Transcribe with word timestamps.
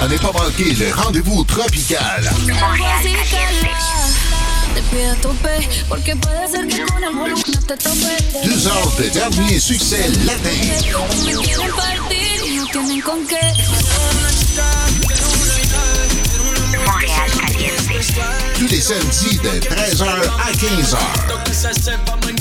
À 0.00 0.08
ne 0.08 0.16
pas 0.16 0.32
manquer 0.32 0.72
le 0.74 0.94
rendez-vous 0.94 1.44
tropical. 1.44 2.30
Deux 8.44 8.66
heures 8.66 8.92
de 8.98 9.08
dernier 9.08 9.60
succès 9.60 10.08
latin. 10.24 10.50
Tous 18.58 18.66
les 18.68 18.80
samedis 18.80 19.38
de 19.38 19.60
13h 19.60 20.06
à 20.06 20.52
15h. 20.52 22.39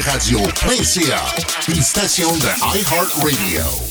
Sur 0.00 0.12
djradio.ca, 0.12 1.24
une 1.66 1.82
station 1.82 2.32
de 2.36 2.46
iHeartRadio. 2.76 3.87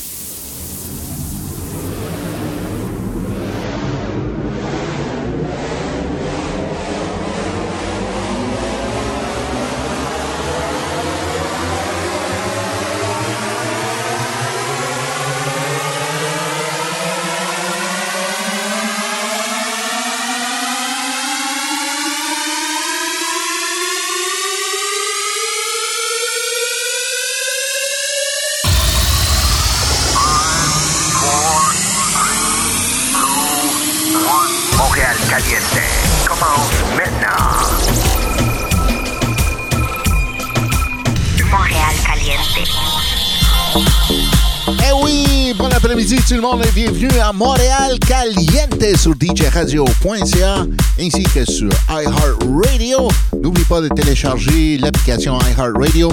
Le 46.37 46.43
monde 46.43 46.63
et 46.63 46.71
bienvenue 46.71 47.19
à 47.19 47.33
Montréal 47.33 47.97
Caliente 47.99 48.95
sur 48.95 49.13
djradio.ca 49.19 50.65
ainsi 50.99 51.23
que 51.23 51.43
sur 51.45 51.69
iHeartRadio. 51.89 53.07
N'oublie 53.41 53.63
pas 53.63 53.81
de 53.81 53.87
télécharger 53.87 54.77
l'application 54.77 55.39
iHeartRadio. 55.39 56.11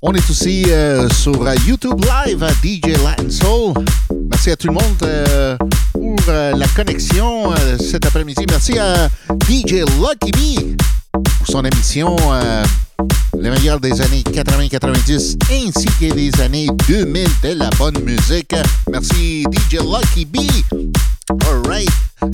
On 0.00 0.14
est 0.14 0.30
aussi 0.30 0.64
euh, 0.68 1.10
sur 1.10 1.34
YouTube 1.66 2.00
Live 2.00 2.42
à 2.42 2.50
DJ 2.52 2.96
Latin 3.04 3.28
Soul. 3.28 3.74
Merci 4.30 4.50
à 4.52 4.56
tout 4.56 4.68
le 4.68 4.74
monde 4.74 4.96
euh, 5.02 5.58
pour 5.92 6.16
euh, 6.28 6.56
la 6.56 6.68
connexion 6.68 7.52
cet 7.78 8.06
après-midi. 8.06 8.46
Merci 8.48 8.78
à 8.78 9.08
DJ 9.46 9.84
Lucky 10.00 10.32
B 10.32 10.76
pour 11.22 11.46
son 11.46 11.62
émission 11.64 12.16
le 13.38 13.50
meilleur 13.50 13.80
des 13.80 14.00
années 14.00 14.22
80-90 14.22 15.36
ainsi 15.50 15.86
que 16.00 16.12
des 16.14 16.40
années 16.40 16.68
2000 16.88 17.26
de 17.42 17.48
la 17.50 17.70
bonne 17.78 17.98
musique. 18.02 18.54
Merci 18.90 19.44
DJ 19.52 19.74
Lucky 19.74 20.24
B. 20.24 20.38
Alright. 21.46 21.88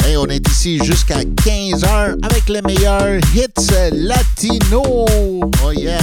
Et 0.08 0.16
on 0.16 0.26
est 0.26 0.46
ici 0.48 0.78
jusqu'à 0.84 1.20
15h 1.20 2.16
avec 2.22 2.48
les 2.48 2.62
meilleurs 2.62 3.20
hits 3.34 3.72
latino. 3.92 4.82
Oh 4.82 5.72
yeah. 5.72 5.98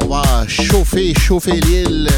On 0.00 0.06
va 0.06 0.46
chauffer, 0.46 1.14
chauffer 1.14 1.60
l'île. 1.60 2.08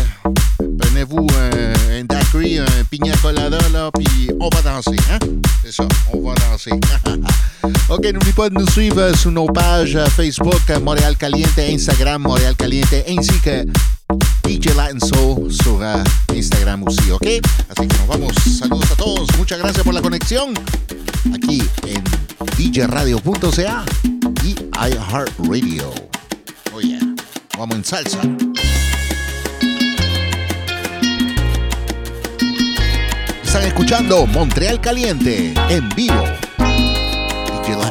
Prenez-vous 0.78 1.26
un, 1.38 1.99
un 2.00 2.05
daiquiri, 2.05 2.59
un 2.59 2.84
pina 2.91 3.12
colada, 3.22 3.59
là, 3.72 3.91
puis 3.94 4.31
on 4.41 4.49
va 4.49 4.62
danser, 4.62 4.97
hein? 5.12 5.19
C'est 5.65 5.72
ça, 5.72 5.87
on 6.12 6.21
va 6.21 6.34
danser. 6.50 6.71
OK, 7.88 8.04
n'oublie 8.12 8.32
pas 8.32 8.49
de 8.49 8.54
nous 8.54 8.66
suivre 8.71 9.00
euh, 9.00 9.15
sur 9.15 9.31
nos 9.31 9.47
euh, 9.49 10.06
Facebook, 10.06 10.60
euh, 10.71 10.81
Montréal 10.81 11.16
Caliente, 11.16 11.59
Instagram, 11.59 12.22
Montréal 12.22 12.54
Caliente, 12.56 13.04
ainsi 13.09 13.41
que 13.41 13.65
DJ 14.44 14.75
Latin 14.77 14.99
Soul 15.00 15.53
sur 15.53 15.81
Instagram 16.34 16.84
aussi, 16.84 17.10
¿ok? 17.10 17.26
Así 17.69 17.88
que 17.88 17.97
nos 17.99 18.06
vamos. 18.06 18.32
Saludos 18.59 18.91
a 18.93 18.97
todos. 18.97 19.28
Muchas 19.38 19.59
gracias 19.59 19.84
por 19.84 19.94
la 19.94 20.03
conexión 20.03 20.55
aquí 21.34 21.62
en 21.87 22.05
djradio.ca 22.72 23.84
y 24.44 24.55
iHeartRadio. 24.75 25.91
Oh. 26.72 26.81
Vamos 27.59 27.76
en 27.76 27.84
salsa. 27.84 28.21
Están 33.43 33.62
escuchando 33.65 34.26
Montreal 34.26 34.81
Caliente 34.81 35.55
en 35.71 35.88
vivo. 35.91 36.22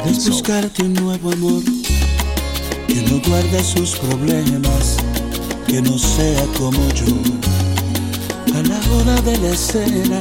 DJ 0.06 0.12
Latin 0.12 0.14
Es 0.14 0.22
Soul. 0.22 0.32
buscarte 0.32 0.82
un 0.82 0.94
nuevo 0.94 1.32
amor 1.32 1.62
que 2.86 2.94
no 2.94 3.20
guarde 3.28 3.64
sus 3.64 3.96
problemas, 3.96 4.96
que 5.66 5.82
no 5.82 5.98
sea 5.98 6.44
como 6.58 6.88
yo. 6.90 7.06
A 8.54 8.62
la 8.62 8.78
hora 8.94 9.20
de 9.22 9.36
la 9.38 9.48
escena, 9.48 10.20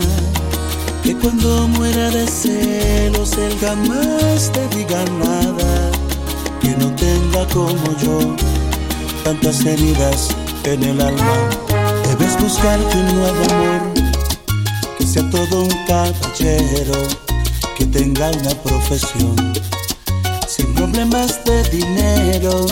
que 1.04 1.16
cuando 1.16 1.68
muera 1.70 2.10
de 2.10 2.28
celos 2.28 3.34
él 3.38 3.58
jamás 3.62 4.52
te 4.52 4.68
diga 4.76 5.06
nada, 5.20 5.92
que 6.62 6.70
no 6.78 6.94
tenga 6.96 7.46
como 7.54 7.98
yo 8.02 8.36
tantas 9.24 9.66
heridas 9.66 10.30
en 10.64 10.84
el 10.84 11.02
alma. 11.02 11.50
Debes 12.08 12.40
buscarte 12.40 12.98
un 12.98 13.16
nuevo 13.16 13.44
amor 13.52 13.94
que 14.98 15.06
sea 15.06 15.30
todo 15.30 15.64
un 15.64 15.86
caballero, 15.88 17.25
que 17.78 17.86
tenga 17.86 18.32
una 18.32 18.52
profesión 18.64 19.36
sin 20.48 20.74
problemas 20.74 21.44
de 21.44 21.64
dinero. 21.70 22.66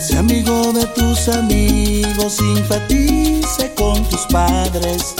Sea 0.00 0.20
amigo 0.20 0.72
de 0.72 0.86
tus 0.86 1.28
amigos, 1.28 2.34
simpatice 2.34 3.74
con 3.74 4.02
tus 4.08 4.22
padres 4.26 5.14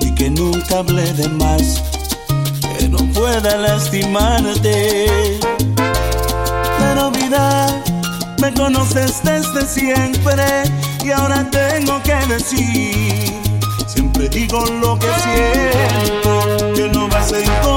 y 0.00 0.14
que 0.14 0.30
nunca 0.30 0.78
hable 0.78 1.12
de 1.14 1.28
más, 1.28 1.82
que 2.78 2.88
no 2.88 2.98
pueda 3.12 3.56
lastimarte. 3.56 5.28
Pero 6.78 7.10
vida, 7.10 7.82
me 8.40 8.52
conoces 8.54 9.20
desde 9.22 9.66
siempre 9.66 10.62
y 11.04 11.10
ahora 11.10 11.48
tengo 11.50 12.02
que 12.02 12.14
decir, 12.32 13.32
siempre 13.86 14.28
digo 14.28 14.64
lo 14.80 14.98
que 14.98 15.08
siento, 15.22 16.72
que 16.74 16.88
no 16.88 17.08
vas 17.08 17.32
a 17.32 17.38
encontrar 17.40 17.69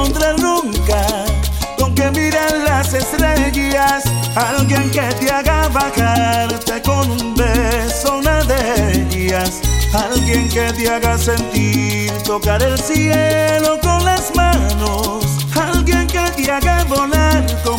alguien 4.36 4.90
que 4.90 5.02
te 5.20 5.30
haga 5.30 5.68
bajarte 5.68 6.82
con 6.82 7.10
un 7.10 7.34
beso, 7.34 8.18
una 8.18 8.42
de 8.44 9.06
ellas, 9.08 9.60
alguien 9.92 10.48
que 10.48 10.72
te 10.72 10.88
haga 10.88 11.16
sentir 11.18 12.12
tocar 12.24 12.62
el 12.62 12.78
cielo 12.78 13.78
con 13.80 14.04
las 14.04 14.34
manos, 14.34 15.24
alguien 15.54 16.06
que 16.06 16.30
te 16.36 16.50
haga 16.50 16.84
volar 16.84 17.44
como 17.62 17.73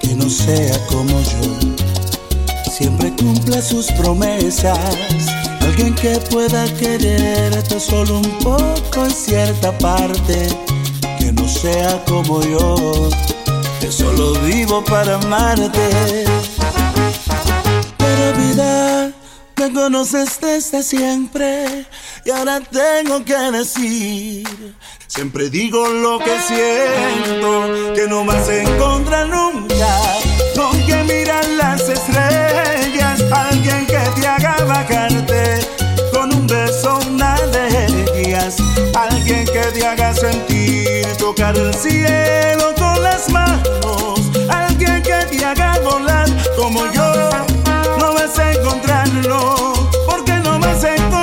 que 0.00 0.14
no 0.14 0.28
sea 0.28 0.78
como 0.86 1.20
yo. 1.20 2.70
Siempre 2.70 3.12
cumple 3.12 3.60
sus 3.60 3.86
promesas. 3.92 4.78
Alguien 5.60 5.94
que 5.94 6.18
pueda 6.30 6.64
quererte 6.74 7.78
solo 7.78 8.18
un 8.18 8.38
poco 8.38 9.04
en 9.04 9.10
cierta 9.10 9.76
parte, 9.78 10.48
que 11.18 11.32
no 11.32 11.46
sea 11.46 12.02
como 12.06 12.42
yo, 12.42 13.08
que 13.80 13.92
solo 13.92 14.32
vivo 14.40 14.82
para 14.84 15.14
amarte. 15.14 16.24
Pero 17.98 18.38
vida, 18.38 19.12
me 19.56 19.72
conoces 19.72 20.38
desde 20.40 20.82
siempre 20.82 21.86
y 22.24 22.30
ahora 22.30 22.60
tengo 22.60 23.24
que 23.24 23.36
decir 23.52 24.74
Siempre 25.14 25.50
digo 25.50 25.86
lo 25.88 26.18
que 26.20 26.40
siento, 26.40 27.94
que 27.94 28.06
no 28.08 28.24
vas 28.24 28.48
a 28.48 28.62
encontrar 28.62 29.28
nunca. 29.28 29.98
Con 30.56 30.72
que 30.86 31.04
mirar 31.04 31.46
las 31.50 31.86
estrellas, 31.86 33.22
alguien 33.30 33.84
que 33.84 33.98
te 34.18 34.26
haga 34.26 34.56
bajarte. 34.64 35.60
Con 36.14 36.34
un 36.34 36.46
beso, 36.46 36.98
una 37.10 37.36
de 37.52 38.38
alguien 38.94 39.44
que 39.44 39.60
te 39.74 39.86
haga 39.86 40.14
sentir 40.14 41.04
tocar 41.18 41.58
el 41.58 41.74
cielo 41.74 42.74
con 42.78 43.02
las 43.02 43.28
manos. 43.28 44.18
Alguien 44.48 45.02
que 45.02 45.26
te 45.30 45.44
haga 45.44 45.78
volar 45.80 46.26
como 46.56 46.90
yo, 46.90 47.12
no 47.98 48.14
vas 48.14 48.38
a 48.38 48.52
encontrarlo, 48.52 49.74
porque 50.06 50.32
no 50.36 50.58
vas 50.58 50.82
a 50.84 50.94
encontrar. 50.94 51.21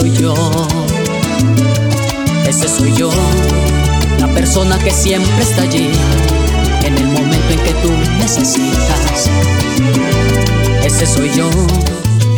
soy 0.00 0.16
yo. 0.16 0.34
Ese 2.48 2.68
soy 2.68 2.94
yo, 2.94 3.10
la 4.18 4.28
persona 4.28 4.78
que 4.78 4.90
siempre 4.90 5.42
está 5.42 5.62
allí, 5.62 5.90
en 6.84 6.96
el 6.96 7.06
momento 7.08 7.50
en 7.50 7.58
que 7.60 7.74
tú 7.82 7.90
necesitas. 8.18 9.28
Ese 10.82 11.06
soy 11.06 11.30
yo, 11.36 11.50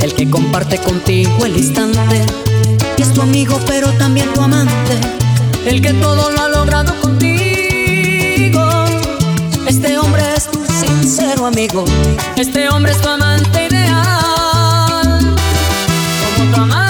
el 0.03 0.13
que 0.13 0.29
comparte 0.29 0.79
contigo 0.79 1.47
el 1.47 1.57
instante, 1.57 2.27
que 2.97 3.03
es 3.05 3.13
tu 3.13 3.23
amigo 3.23 3.61
pero 3.69 3.93
también 3.93 4.33
tu 4.33 4.41
amante, 4.41 4.99
el 5.65 5.81
que 5.81 5.93
todo 5.95 6.33
lo 6.33 6.43
ha 6.43 6.49
logrado 6.49 7.01
contigo. 7.01 8.61
Este 9.69 9.99
hombre 9.99 10.23
es 10.37 10.51
tu 10.51 10.59
sincero 10.67 11.47
amigo, 11.47 11.85
este 12.37 12.69
hombre 12.69 12.91
es 12.91 13.01
tu 13.01 13.09
amante 13.09 13.69
ideal. 13.69 15.37
Como 16.37 16.55
tu 16.55 16.61
amante 16.61 16.82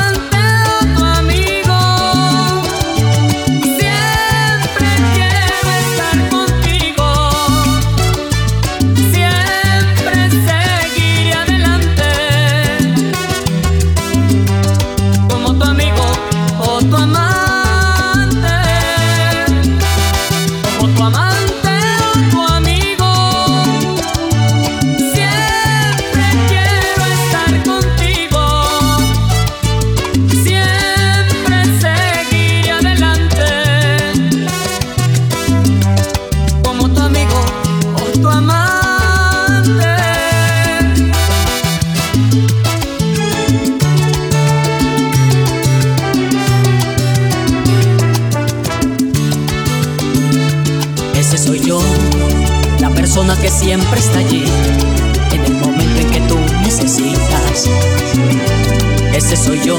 soy 59.36 59.60
yo, 59.60 59.78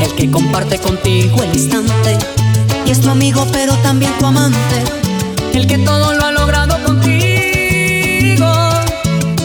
el 0.00 0.14
que 0.14 0.30
comparte 0.30 0.78
contigo 0.78 1.42
el 1.42 1.52
instante. 1.52 2.18
Y 2.86 2.90
es 2.90 3.00
tu 3.00 3.10
amigo, 3.10 3.46
pero 3.52 3.74
también 3.78 4.12
tu 4.18 4.26
amante, 4.26 4.84
el 5.54 5.66
que 5.66 5.78
todo 5.78 6.14
lo 6.14 6.24
ha 6.24 6.32
logrado 6.32 6.82
contigo. 6.84 8.46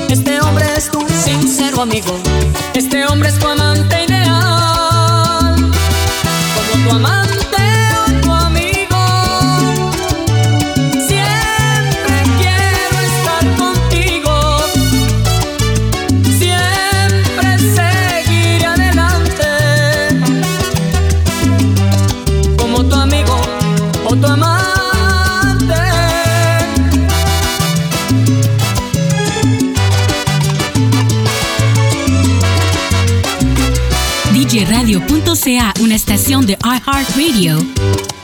Este 0.09 0.39
hombre 0.41 0.65
es 0.77 0.91
tu 0.91 1.05
sincero 1.09 1.81
amigo, 1.81 2.17
este 2.73 3.05
hombre 3.05 3.29
es 3.29 3.39
tu 3.39 3.47
amante 3.47 4.03
ideal. 4.03 5.55
Como 6.55 6.89
tu 6.89 6.95
amante. 6.95 7.34
sea 35.45 35.75
una 35.79 35.93
estación 35.93 36.47
de 36.47 36.57
iHeartRadio. 36.63 38.14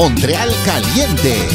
Montreal 0.00 0.48
Caliente. 0.64 1.49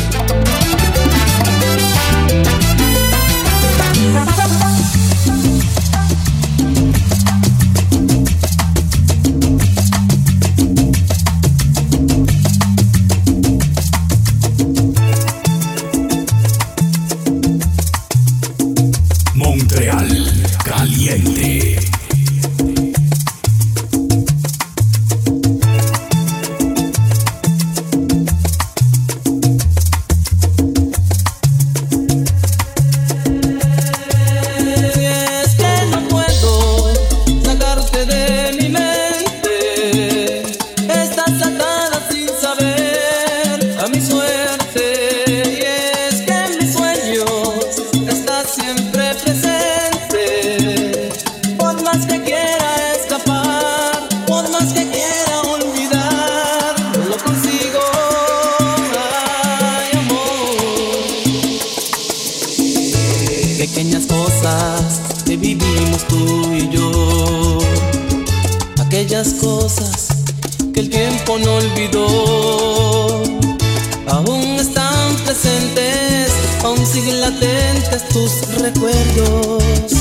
aún 76.65 76.83
siguen 76.85 77.21
latentes 77.21 78.09
tus 78.09 78.31
recuerdos 78.59 79.93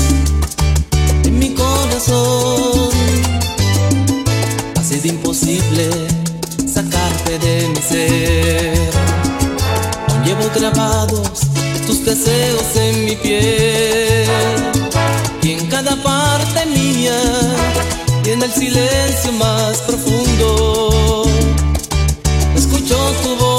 en 1.23 1.37
mi 1.37 1.53
corazón. 1.53 2.89
Ha 4.75 4.83
sido 4.83 5.07
imposible 5.07 5.89
sacarte 6.65 7.37
de 7.39 7.69
mi 7.69 7.81
ser. 7.81 8.89
Aún 10.07 10.23
llevo 10.23 10.49
grabados 10.55 11.41
tus 11.85 12.03
deseos 12.03 12.75
en 12.75 13.05
mi 13.05 13.15
piel 13.15 14.27
y 15.43 15.51
en 15.51 15.67
cada 15.67 15.95
parte 16.01 16.65
mía 16.65 17.21
y 18.25 18.29
en 18.31 18.41
el 18.41 18.51
silencio 18.51 19.31
más 19.33 19.77
profundo 19.81 21.25
escucho 22.55 22.97
tu 23.21 23.35
voz. 23.35 23.54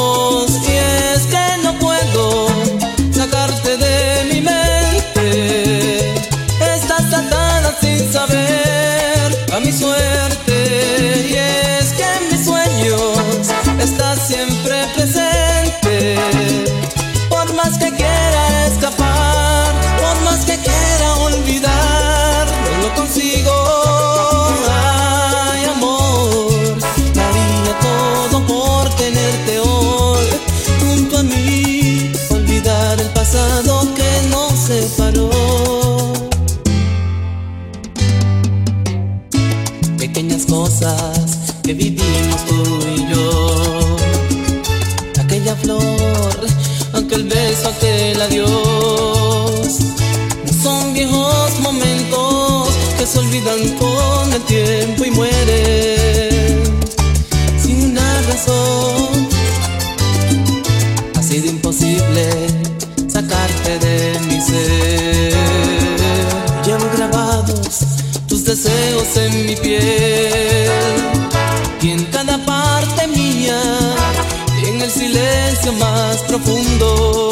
mundo. 76.78 77.25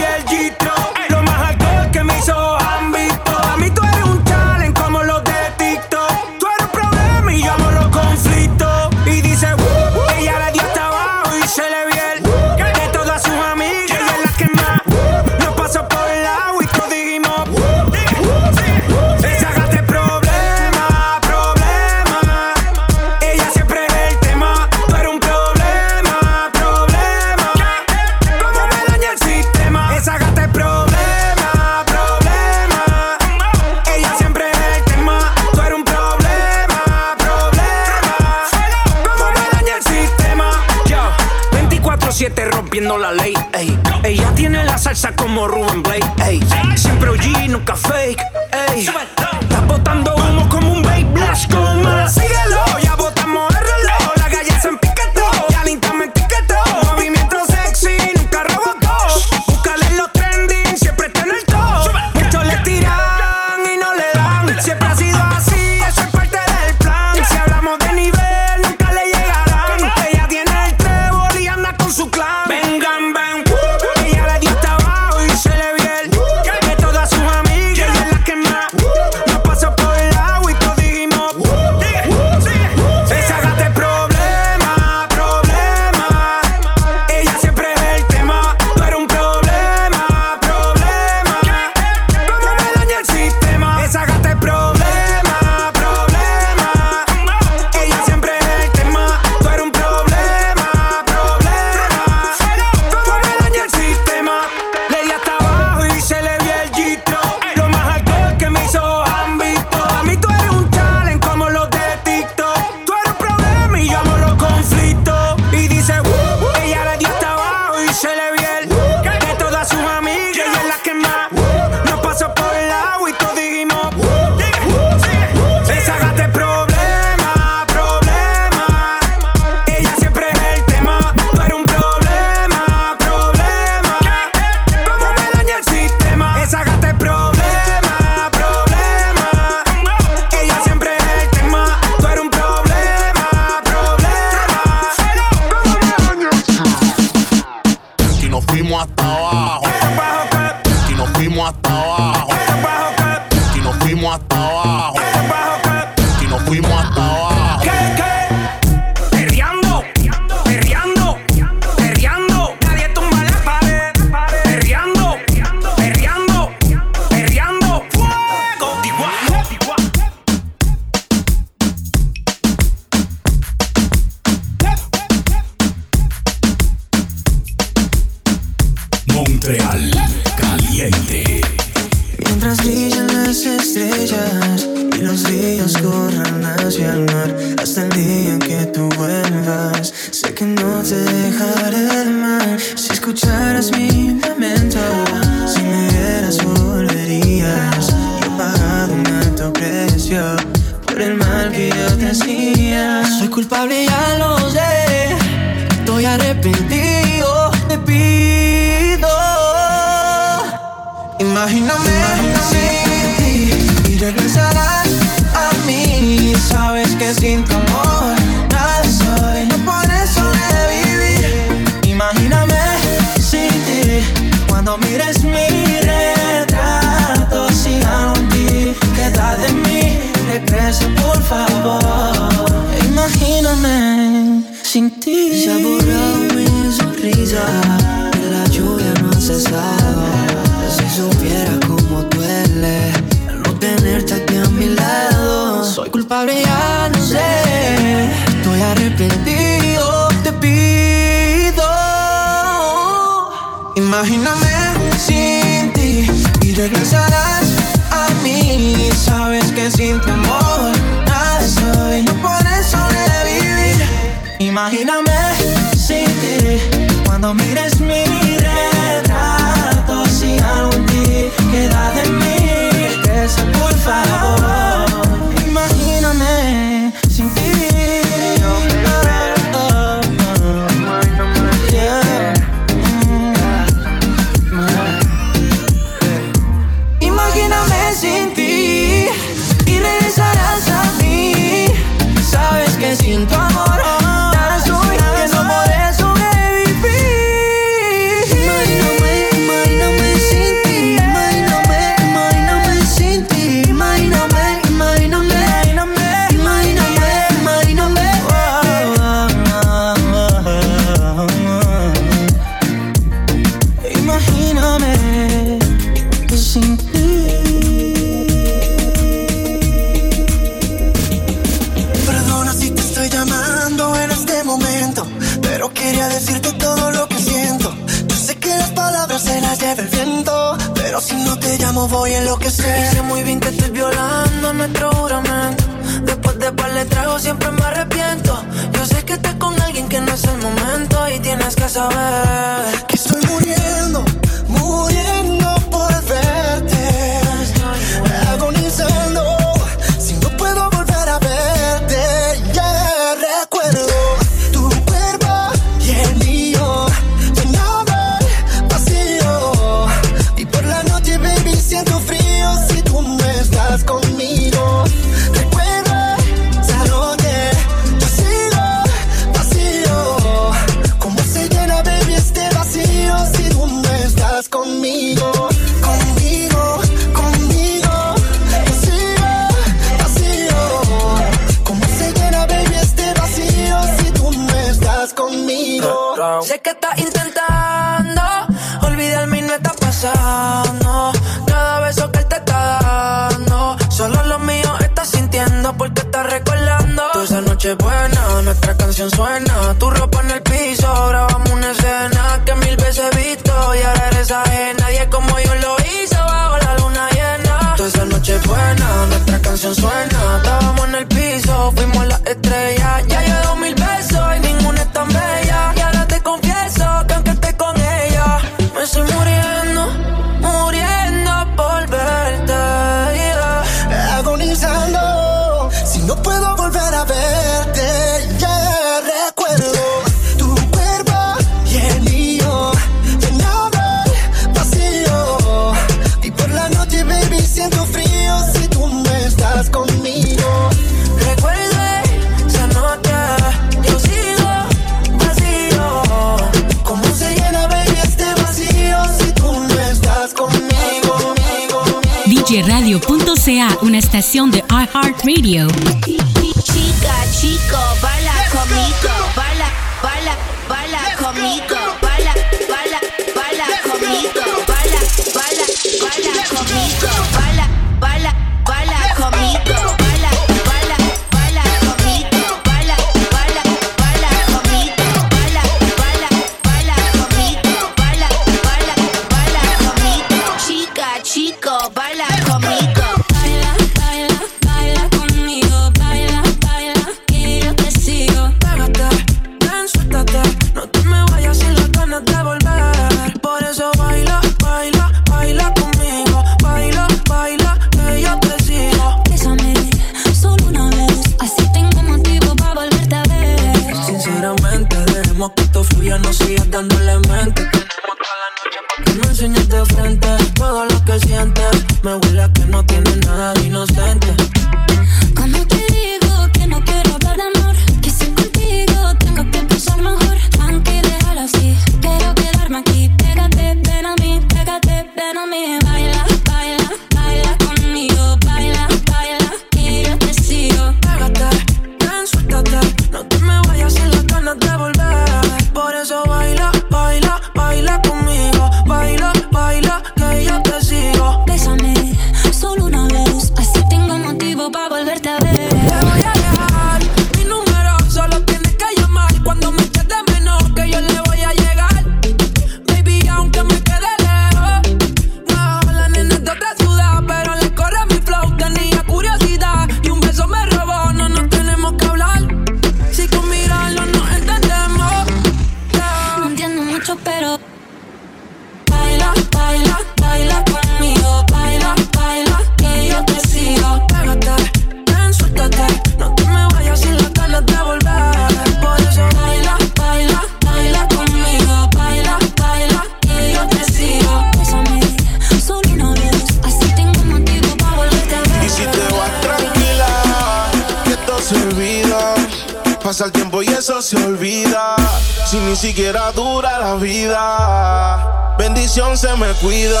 Pasa 593.04 593.26
el 593.26 593.32
tiempo 593.32 593.62
y 593.62 593.66
eso 593.66 594.00
se 594.00 594.16
olvida. 594.16 594.96
Si 595.44 595.58
ni 595.58 595.76
siquiera 595.76 596.32
dura 596.32 596.78
la 596.78 596.94
vida. 596.94 598.56
Bendición 598.56 599.18
se 599.18 599.36
me 599.36 599.52
cuida. 599.60 600.00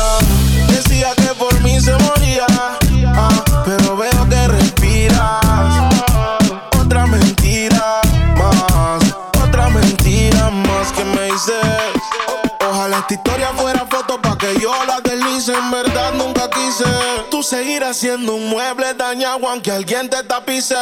Decía 0.68 1.12
que 1.14 1.34
por 1.34 1.60
mí 1.60 1.78
se 1.82 1.92
moría. 1.98 2.46
Ah, 3.14 3.44
pero 3.66 3.94
veo 3.98 4.28
que 4.30 4.48
respiras. 4.48 5.92
Otra 6.80 7.04
mentira 7.06 8.00
más. 8.38 9.02
Otra 9.46 9.68
mentira 9.68 10.48
más 10.48 10.90
que 10.92 11.04
me 11.04 11.28
hice. 11.28 11.60
Ojalá 12.66 13.00
esta 13.00 13.12
historia 13.12 13.48
fuera 13.54 13.84
foto 13.84 14.18
para 14.22 14.38
que 14.38 14.58
yo 14.58 14.72
la 14.86 15.03
en 15.48 15.70
verdad 15.70 16.14
nunca 16.14 16.48
quise. 16.48 16.84
Tú 17.30 17.42
seguirás 17.42 17.96
siendo 17.96 18.34
un 18.34 18.48
mueble 18.48 18.94
dañado 18.94 19.48
aunque 19.48 19.70
alguien 19.70 20.08
te 20.08 20.22
tapice. 20.22 20.74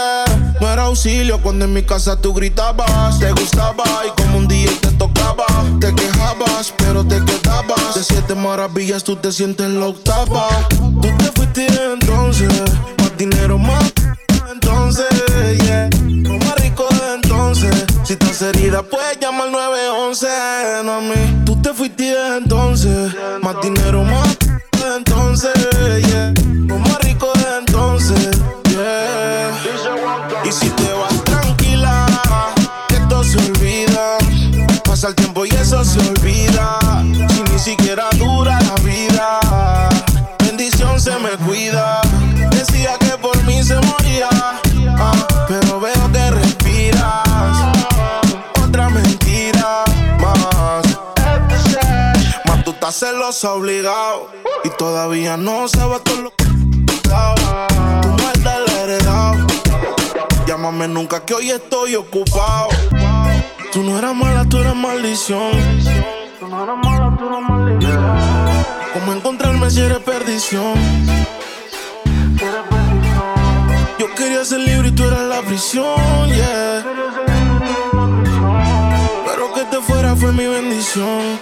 No 0.60 0.68
era 0.68 0.84
auxilio 0.84 1.40
cuando 1.42 1.64
en 1.64 1.72
mi 1.72 1.82
casa 1.82 2.20
tú 2.20 2.32
gritabas, 2.32 3.18
te 3.18 3.32
gustaba 3.32 3.84
y 4.06 4.20
como 4.20 4.38
un 4.38 4.48
día 4.48 4.70
te 4.80 4.92
tocaba, 4.92 5.46
te 5.80 5.94
quejabas, 5.94 6.72
pero 6.76 7.04
te 7.04 7.24
quedabas. 7.24 7.94
De 7.94 8.04
siete 8.04 8.34
maravillas 8.34 9.02
tú 9.02 9.16
te 9.16 9.32
sientes 9.32 9.66
en 9.66 9.80
la 9.80 9.86
octava. 9.88 10.48
Tú 10.68 11.08
te 11.18 11.24
fuiste 11.34 11.66
entonces, 11.66 12.48
más 12.98 13.16
dinero 13.16 13.58
más 13.58 13.92
entonces 14.50 15.21
herida, 18.42 18.82
puedes 18.82 19.18
llamar 19.20 19.50
911. 19.50 20.26
No 20.84 20.92
a 20.94 21.00
mí, 21.00 21.42
tú 21.44 21.60
te 21.60 21.72
fuiste 21.72 22.14
entonces. 22.36 23.14
Más 23.42 23.56
dinero, 23.62 24.04
más 24.04 24.36
desde 24.72 24.96
entonces. 24.96 25.52
Yeah. 26.06 26.34
Más 26.78 26.98
rico 27.00 27.30
desde 27.34 27.58
entonces. 27.58 28.30
Y 30.44 30.52
si 30.52 30.68
te 30.68 30.92
vas 30.92 31.24
tranquila, 31.24 32.06
que 32.88 32.96
esto 32.96 33.24
se 33.24 33.38
olvida. 33.38 34.18
Pasa 34.84 35.08
el 35.08 35.14
tiempo 35.14 35.46
y 35.46 35.50
eso 35.50 35.84
se 35.84 36.00
olvida. 36.00 36.21
Celoso 52.92 53.54
obligado. 53.54 54.28
Y 54.64 54.68
todavía 54.70 55.38
no 55.38 55.66
sabes 55.66 56.02
todo 56.04 56.22
lo 56.22 56.30
que. 56.30 56.44
Tu 56.44 57.10
maldad 57.10 58.60
la 58.66 58.72
he 58.72 58.82
heredado. 58.82 59.46
Llámame 60.46 60.88
nunca 60.88 61.24
que 61.24 61.32
hoy 61.34 61.50
estoy 61.50 61.96
ocupado. 61.96 62.68
Tú 63.72 63.82
no 63.82 63.98
eras 63.98 64.14
mala, 64.14 64.44
tú 64.46 64.58
eras 64.58 64.76
maldición. 64.76 65.52
Tú 66.38 66.46
no 66.48 66.64
eras 66.64 66.76
mala, 66.84 67.16
tú 67.18 67.26
eras 67.26 67.40
maldición. 67.48 68.16
¿Cómo 68.92 69.12
encontrarme 69.14 69.70
si 69.70 69.80
eres 69.80 69.98
perdición? 70.00 70.74
Yo 73.98 74.14
quería 74.14 74.44
ser 74.44 74.60
libre 74.60 74.88
y 74.88 74.92
tú 74.92 75.04
eras 75.04 75.22
la 75.22 75.40
prisión, 75.40 76.28
yeah. 76.28 76.84
Pero 79.24 79.54
que 79.54 79.64
te 79.64 79.80
fuera 79.80 80.14
fue 80.14 80.32
mi 80.32 80.46
bendición. 80.46 81.38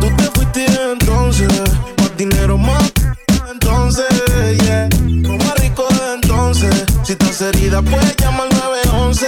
Tú 0.00 0.06
te 0.16 0.24
fuiste 0.34 0.66
entonces, 0.92 1.48
más 1.96 2.16
dinero 2.18 2.58
más 2.58 2.92
entonces, 3.50 4.06
yeah. 4.64 4.86
Lo 5.08 5.38
más 5.38 5.58
rico 5.58 5.88
entonces, 6.14 6.84
si 7.04 7.12
estás 7.12 7.40
herida 7.40 7.80
puedes 7.80 8.14
llamar 8.18 8.48
911, 8.52 9.26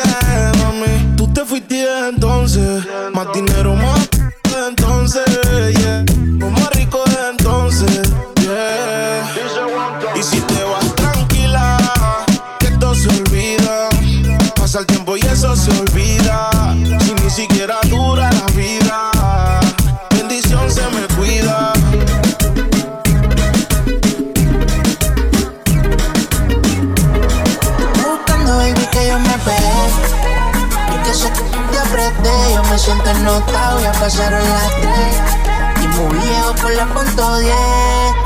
mami. 0.58 1.16
Tú 1.16 1.32
te 1.32 1.46
fuiste 1.46 1.86
entonces, 2.10 2.84
más 3.14 3.32
dinero 3.32 3.74
más 3.74 4.13
siento 32.94 33.10
ennotado, 33.10 33.80
ya 33.80 33.92
pasaron 33.92 34.40
las 34.40 34.76
tres. 34.80 35.82
Y 35.82 35.88
muy 35.88 36.18
viejo 36.18 36.54
por 36.54 36.74
la 36.74 36.86
punto 36.86 37.38
10. 37.38 37.54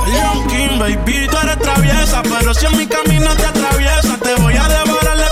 Leon 0.06 0.46
King, 0.48 0.78
baby, 0.78 1.28
tú 1.30 1.36
eres 1.38 1.58
traviesa, 1.58 2.22
pero 2.22 2.54
si 2.54 2.66
en 2.66 2.76
mi 2.76 2.86
camino 2.86 3.34
te 3.34 3.46
atraviesa, 3.46 4.16
te 4.22 4.34
voy 4.36 4.56
a 4.56 4.68
devorar 4.68 5.27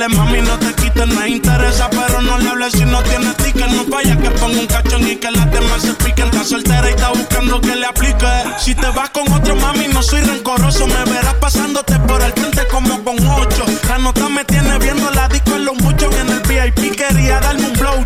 dale 0.00 0.14
mami, 0.14 0.40
no 0.40 0.58
te 0.58 0.72
quites, 0.74 1.06
me 1.06 1.28
interesa, 1.28 1.90
pero 1.90 2.22
no 2.22 2.38
le 2.38 2.48
hables 2.48 2.72
si 2.72 2.84
no 2.84 3.02
tienes 3.02 3.36
ticket. 3.36 3.68
No 3.68 3.84
vaya 3.84 4.16
que 4.16 4.30
ponga 4.30 4.60
un 4.60 4.66
cachón 4.66 5.06
y 5.06 5.16
que 5.16 5.30
las 5.30 5.50
demás 5.50 5.82
se 5.82 5.92
piquen. 5.94 6.26
Está 6.26 6.44
soltera 6.44 6.88
y 6.88 6.94
está 6.94 7.10
buscando 7.10 7.60
que 7.60 7.74
le 7.74 7.86
aplique. 7.86 8.26
Si 8.58 8.74
te 8.74 8.88
vas 8.90 9.10
con 9.10 9.30
otro 9.32 9.56
mami, 9.56 9.88
no 9.88 10.02
soy 10.02 10.20
rencoroso, 10.22 10.86
me 10.86 11.04
verás 11.04 11.34
pasándote 11.34 11.98
por 12.00 12.22
el 12.22 12.32
frente 12.32 12.66
como 12.70 13.02
con 13.04 13.16
ocho. 13.28 13.64
La 13.88 13.98
nota 13.98 14.28
me 14.28 14.44
tiene 14.44 14.78
viendo 14.78 15.10
la 15.10 15.28
disco 15.28 15.54
en 15.56 15.64
los 15.66 15.76
muchos 15.82 16.14
en 16.16 16.28
el 16.30 16.40
VIP 16.40 16.96
quería 16.96 17.40
darme 17.40 17.66
un 17.66 17.72
blow. 17.74 18.04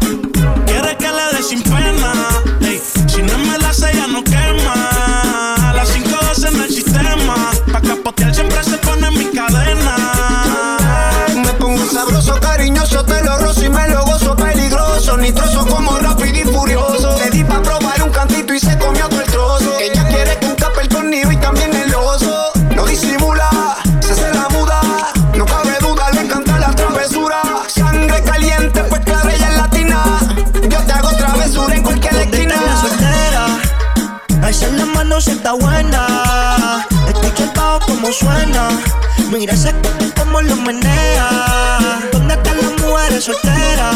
Quiere 0.67 0.97
que 0.97 1.09
le 1.09 1.37
dé 1.37 1.43
sin 1.43 1.63
pena. 1.63 2.13
Ey, 2.61 2.81
si 3.07 3.23
no 3.23 3.39
me 3.39 3.59
la 3.59 3.73
sella 3.73 4.07
no 4.09 4.25
quema. 4.25 5.71
A 5.71 5.73
las 5.73 5.95
5.12 5.95 6.49
en 6.49 6.63
el 6.63 6.71
sistema. 6.71 7.35
Pa' 7.73 7.81
capotear 7.81 8.35
siempre 8.35 8.63
se 8.65 8.74
Mira 39.31 39.55
ese 39.55 39.75
como 40.17 40.41
lo 40.43 40.57
menea. 40.57 42.01
¿Dónde 42.13 42.35
están 42.35 42.57
las 42.57 42.83
mujeres 42.83 43.25
solteras? 43.25 43.95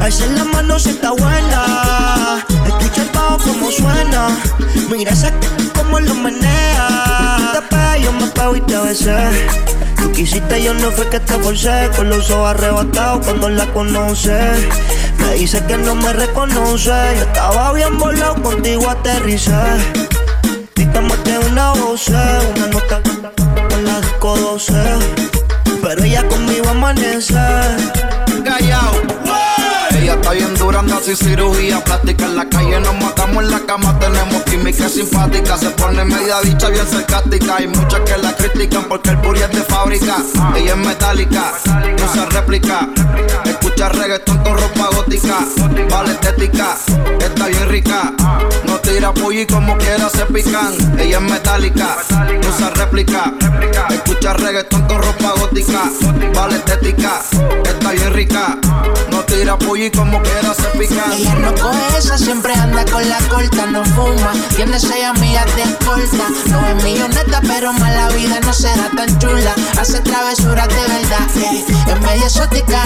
Alza 0.00 0.26
la 0.26 0.44
mano 0.44 0.78
si 0.78 0.90
está 0.90 1.10
buena. 1.10 2.44
Escucha 2.66 3.02
el 3.02 3.10
bajo 3.10 3.38
como 3.38 3.70
suena. 3.70 4.28
Mira 4.90 5.12
ese 5.12 5.32
como 5.74 6.00
lo 6.00 6.14
menea. 6.14 7.52
Te 7.52 7.62
pega, 7.62 7.98
yo 7.98 8.12
me 8.12 8.26
pego 8.28 8.56
y 8.56 8.60
te 8.62 8.78
besé. 8.78 9.16
Tú 9.96 10.12
quisiste, 10.12 10.62
yo 10.62 10.74
no 10.74 10.90
fue 10.92 11.08
que 11.08 11.20
te 11.20 11.34
forcé. 11.34 11.90
Con 11.96 12.08
los 12.08 12.30
ojos 12.30 12.50
arrebatados 12.50 13.26
cuando 13.26 13.48
la 13.48 13.66
conoce. 13.72 14.38
Me 15.18 15.34
dice 15.34 15.62
que 15.66 15.76
no 15.76 15.94
me 15.94 16.12
reconoce. 16.12 16.90
Yo 17.16 17.22
estaba 17.22 17.72
bien 17.72 17.98
volado, 17.98 18.42
contigo 18.42 18.88
aterricé. 18.88 19.52
Te 20.74 21.00
maté 21.00 21.38
una 21.38 21.72
voz, 21.74 22.08
una 22.08 22.66
nota 22.72 23.00
12. 24.20 24.72
Pero 25.82 26.02
ella 26.02 26.26
conmigo 26.28 26.68
amanece. 26.70 27.34
Callao. 28.44 29.27
Está 30.08 30.30
bien 30.32 30.54
dura, 30.54 30.80
anda 30.80 31.00
sin 31.02 31.16
cirugía 31.16 31.84
plástica. 31.84 32.24
En 32.24 32.36
la 32.36 32.48
calle 32.48 32.80
nos 32.80 32.94
matamos 32.96 33.44
en 33.44 33.50
la 33.50 33.60
cama, 33.60 33.98
tenemos 33.98 34.42
química 34.44 34.88
simpática. 34.88 35.56
Se 35.58 35.70
pone 35.70 36.04
media 36.04 36.40
dicha, 36.42 36.68
bien 36.68 36.86
sarcástica. 36.86 37.56
Hay 37.56 37.68
muchas 37.68 38.00
que 38.00 38.18
la 38.18 38.34
critican 38.34 38.84
porque 38.88 39.10
el 39.10 39.16
booty 39.16 39.40
es 39.40 39.50
de 39.50 39.62
fábrica. 39.62 40.16
Ella 40.56 40.72
es 40.72 40.76
metálica, 40.76 41.52
no 41.98 42.12
se 42.12 42.26
réplica. 42.26 42.88
Escucha 43.44 43.88
reggaetón 43.90 44.38
con 44.38 44.56
ropa 44.56 44.88
gótica. 44.96 45.38
Vale 45.90 46.12
estética, 46.12 46.76
está 47.20 47.46
bien 47.46 47.68
rica. 47.68 48.12
No 48.64 48.78
tira 48.80 49.12
pollo 49.12 49.40
y 49.40 49.46
como 49.46 49.76
quiera 49.78 50.08
se 50.08 50.24
pican. 50.26 50.98
Ella 50.98 51.18
es 51.18 51.22
metálica, 51.22 51.98
no 52.42 52.52
se 52.56 52.70
réplica. 52.70 53.32
Escucha 53.90 54.32
reggaetón 54.32 54.82
con 54.86 55.02
ropa 55.02 55.34
gótica. 55.38 55.90
Vale 56.34 56.56
estética, 56.56 57.22
está 57.64 57.90
bien 57.92 58.12
rica. 58.12 58.58
No 59.10 59.22
tira 59.24 59.58
como 59.98 60.22
quiera 60.22 60.54
se 60.54 60.68
pican. 60.78 61.12
Ella 61.12 61.34
no 61.34 61.54
coge 61.54 61.98
esa, 61.98 62.16
siempre 62.16 62.54
anda 62.54 62.84
con 62.84 63.06
la 63.08 63.18
corta, 63.28 63.66
no 63.66 63.84
fuma. 63.84 64.32
Tiene 64.54 64.78
seis 64.78 65.04
amigas 65.04 65.46
de 65.56 65.62
escolta. 65.62 66.28
No 66.46 66.68
es 66.68 66.84
milloneta, 66.84 67.40
pero 67.46 67.72
mala 67.72 68.08
vida 68.10 68.38
no 68.40 68.52
será 68.52 68.88
tan 68.96 69.18
chula. 69.18 69.54
Hace 69.78 70.00
travesuras 70.00 70.68
de 70.68 70.74
verdad, 70.74 71.26
yeah. 71.34 71.94
es 71.94 72.00
media 72.00 72.26
exótica, 72.26 72.82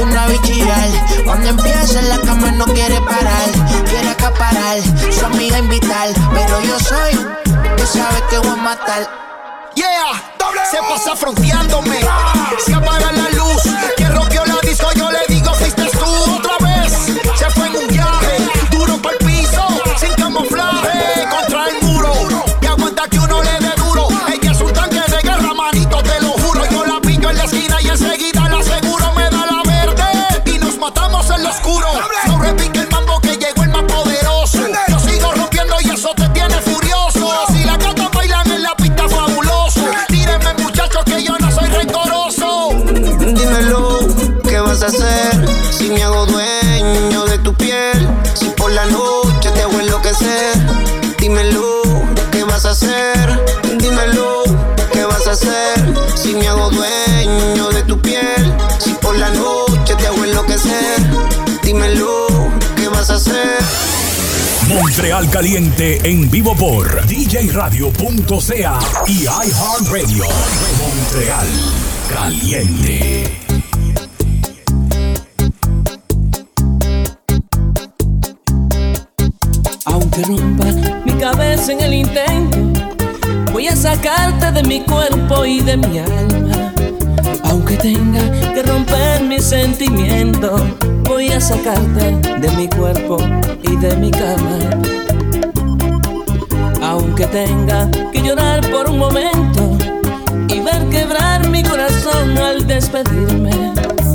una 0.00 0.26
bichiral. 0.26 0.90
Cuando 1.24 1.48
empieza 1.48 1.98
en 1.98 2.08
la 2.10 2.18
cama 2.18 2.50
no 2.52 2.66
quiere 2.66 3.00
parar, 3.00 3.50
quiere 3.88 4.10
acaparar, 4.10 4.78
su 5.10 5.24
amiga 5.24 5.58
invitar. 5.58 6.08
Pero 6.34 6.60
yo 6.60 6.78
soy, 6.78 7.14
tú 7.76 7.86
sabes 7.86 8.22
que 8.28 8.38
voy 8.38 8.50
a 8.50 8.56
matar. 8.56 9.20
Yeah, 9.74 10.34
se 10.70 10.78
pasa 10.78 11.16
fronteándome. 11.16 12.00
Se 12.64 12.74
apaga 12.74 13.12
la 13.12 13.30
luz. 13.30 13.62
Quien 13.96 14.14
rompió 14.14 14.44
la 14.44 14.56
disco, 14.62 14.88
yo 14.96 15.09
en 32.50 32.76
el 32.76 32.88
mambo 32.90 33.20
que 33.20 33.36
llegó 33.36 33.62
el 33.62 33.70
más 33.70 33.82
poderoso. 33.84 34.58
Yo 34.88 34.98
sigo 34.98 35.32
rompiendo 35.32 35.76
y 35.80 35.90
eso 35.90 36.10
te 36.16 36.28
tiene 36.30 36.54
furioso. 36.60 37.46
Si 37.52 37.64
las 37.64 37.78
gatas 37.78 38.10
bailan 38.12 38.50
en 38.50 38.62
la 38.62 38.74
pista, 38.76 39.08
fabuloso. 39.08 39.82
Tírenme, 40.08 40.54
muchachos, 40.62 41.04
que 41.04 41.22
yo 41.22 41.36
no 41.38 41.50
soy 41.50 41.68
rencoroso. 41.68 42.70
Dímelo, 43.20 43.98
¿qué 44.48 44.60
vas 44.60 44.82
a 44.82 44.86
hacer 44.86 45.48
si 45.70 45.90
me 45.90 46.02
hago 46.02 46.26
dueño 46.26 47.24
de 47.26 47.38
tu 47.38 47.54
piel? 47.54 48.08
Si 48.34 48.46
por 48.50 48.72
la 48.72 48.86
noche 48.86 49.50
te 49.50 49.62
hago 49.62 49.78
enloquecer. 49.80 50.56
Dímelo, 51.18 51.82
¿qué 52.32 52.44
vas 52.44 52.64
a 52.66 52.70
hacer? 52.70 53.44
Dímelo, 53.78 54.42
¿qué 54.92 55.04
vas 55.04 55.26
a 55.26 55.32
hacer 55.32 55.94
si 56.14 56.34
me 56.34 56.48
hago 56.48 56.70
dueño 56.70 57.70
de 57.70 57.79
Dímelo, 61.72 62.26
¿qué 62.74 62.88
vas 62.88 63.10
a 63.10 63.14
hacer? 63.14 63.60
Montreal 64.66 65.30
Caliente 65.30 66.00
en 66.02 66.28
vivo 66.28 66.52
por 66.56 67.06
djradio.ca 67.06 68.78
y 69.06 69.22
iHeartRadio. 69.22 70.24
Montreal 70.80 71.46
Caliente. 72.12 73.24
Aunque 79.84 80.22
rompa 80.24 80.64
mi 81.04 81.12
cabeza 81.20 81.70
en 81.70 81.80
el 81.82 81.94
intento, 81.94 82.58
voy 83.52 83.68
a 83.68 83.76
sacarte 83.76 84.50
de 84.50 84.64
mi 84.64 84.80
cuerpo 84.80 85.44
y 85.44 85.60
de 85.60 85.76
mi 85.76 86.00
alma. 86.00 86.39
Aunque 87.50 87.76
tenga 87.76 88.30
que 88.54 88.62
romper 88.62 89.24
mis 89.24 89.42
sentimientos, 89.42 90.62
voy 91.02 91.30
a 91.32 91.40
sacarte 91.40 92.16
de 92.38 92.48
mi 92.56 92.68
cuerpo 92.68 93.18
y 93.64 93.76
de 93.76 93.96
mi 93.96 94.10
cama. 94.12 94.58
Aunque 96.80 97.26
tenga 97.26 97.90
que 98.12 98.22
llorar 98.22 98.60
por 98.70 98.88
un 98.88 98.98
momento 98.98 99.76
y 100.48 100.60
ver 100.60 100.88
quebrar 100.90 101.48
mi 101.48 101.64
corazón 101.64 102.38
al 102.38 102.64
despedirme, 102.68 103.50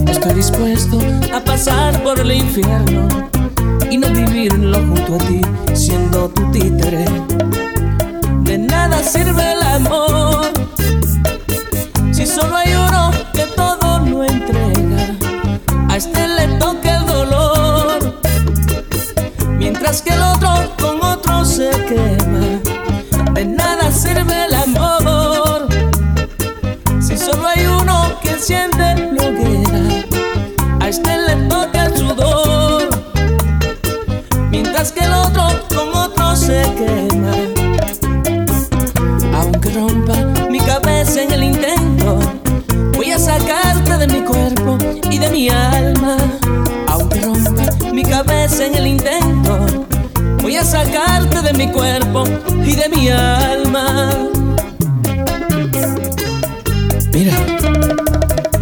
estoy 0.10 0.36
dispuesto 0.36 0.98
a 1.34 1.42
pasar 1.42 2.02
por 2.04 2.18
el 2.22 2.32
infierno 2.32 3.10
y 3.92 3.98
no 3.98 4.08
vivirlo 4.12 4.78
junto 4.78 5.16
a 5.16 5.18
ti, 5.18 5.42
siendo 5.74 6.30
tu 6.30 6.50
títere. 6.52 7.06
De 8.44 8.58
nada 8.58 9.04
sirve 9.04 9.52
el 9.52 9.62
amor 9.62 10.46
si 12.16 12.26
solo 12.26 12.56
hay 12.56 12.74
uno 12.74 13.12
que 13.34 13.46
todo 13.58 14.00
lo 14.00 14.24
entrega. 14.24 15.18
A 15.90 15.98
este 15.98 16.26
le 16.30 16.48
toca 16.60 16.98
el 17.00 17.06
dolor, 17.06 18.22
mientras 19.58 20.02
que 20.02 20.12
el 20.12 20.22
otro 20.22 20.50
con 20.80 21.04
otro 21.04 21.44
se 21.44 21.70
quema. 21.90 22.62
De 23.34 23.44
nada 23.44 23.92
sirve 23.92 24.46
el 24.46 24.56
amor 24.56 25.68
si 27.02 27.18
solo 27.18 27.48
hay 27.48 27.66
uno 27.66 28.18
que 28.22 28.30
enciende 28.32 29.12
la 29.12 29.24
hoguera. 29.28 29.84
A 30.80 30.88
este 30.88 31.18
le 31.18 31.36
toca 31.50 31.75
cuerpo 51.76 52.24
y 52.66 52.74
de 52.74 52.90
mi 52.90 53.10
alma. 53.10 54.10
Mira, 57.12 57.34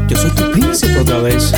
yo 0.07 0.17
soy 0.17 0.31
tu 0.31 0.51
príncipe 0.51 0.99
otra 0.99 1.19
vez. 1.19 1.53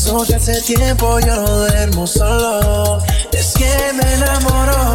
Eso 0.00 0.24
que 0.26 0.34
hace 0.34 0.62
tiempo 0.62 1.20
yo 1.20 1.36
no 1.36 1.46
duermo 1.46 2.06
solo. 2.06 3.02
Es 3.32 3.52
que 3.52 3.92
me 3.92 4.14
enamoró. 4.14 4.94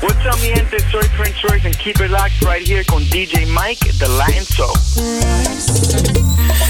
What's 0.00 0.24
up, 0.26 0.40
mi 0.40 0.48
gente? 0.48 0.78
Soy 0.92 1.08
Prince 1.16 1.42
Royce 1.42 1.66
and 1.66 1.76
keep 1.78 2.00
it 2.00 2.10
locked 2.10 2.40
right 2.42 2.64
here 2.64 2.84
con 2.84 3.02
DJ 3.10 3.46
Mike, 3.46 3.80
The 3.98 4.06
Latin 4.06 4.44
Show. 4.44 4.72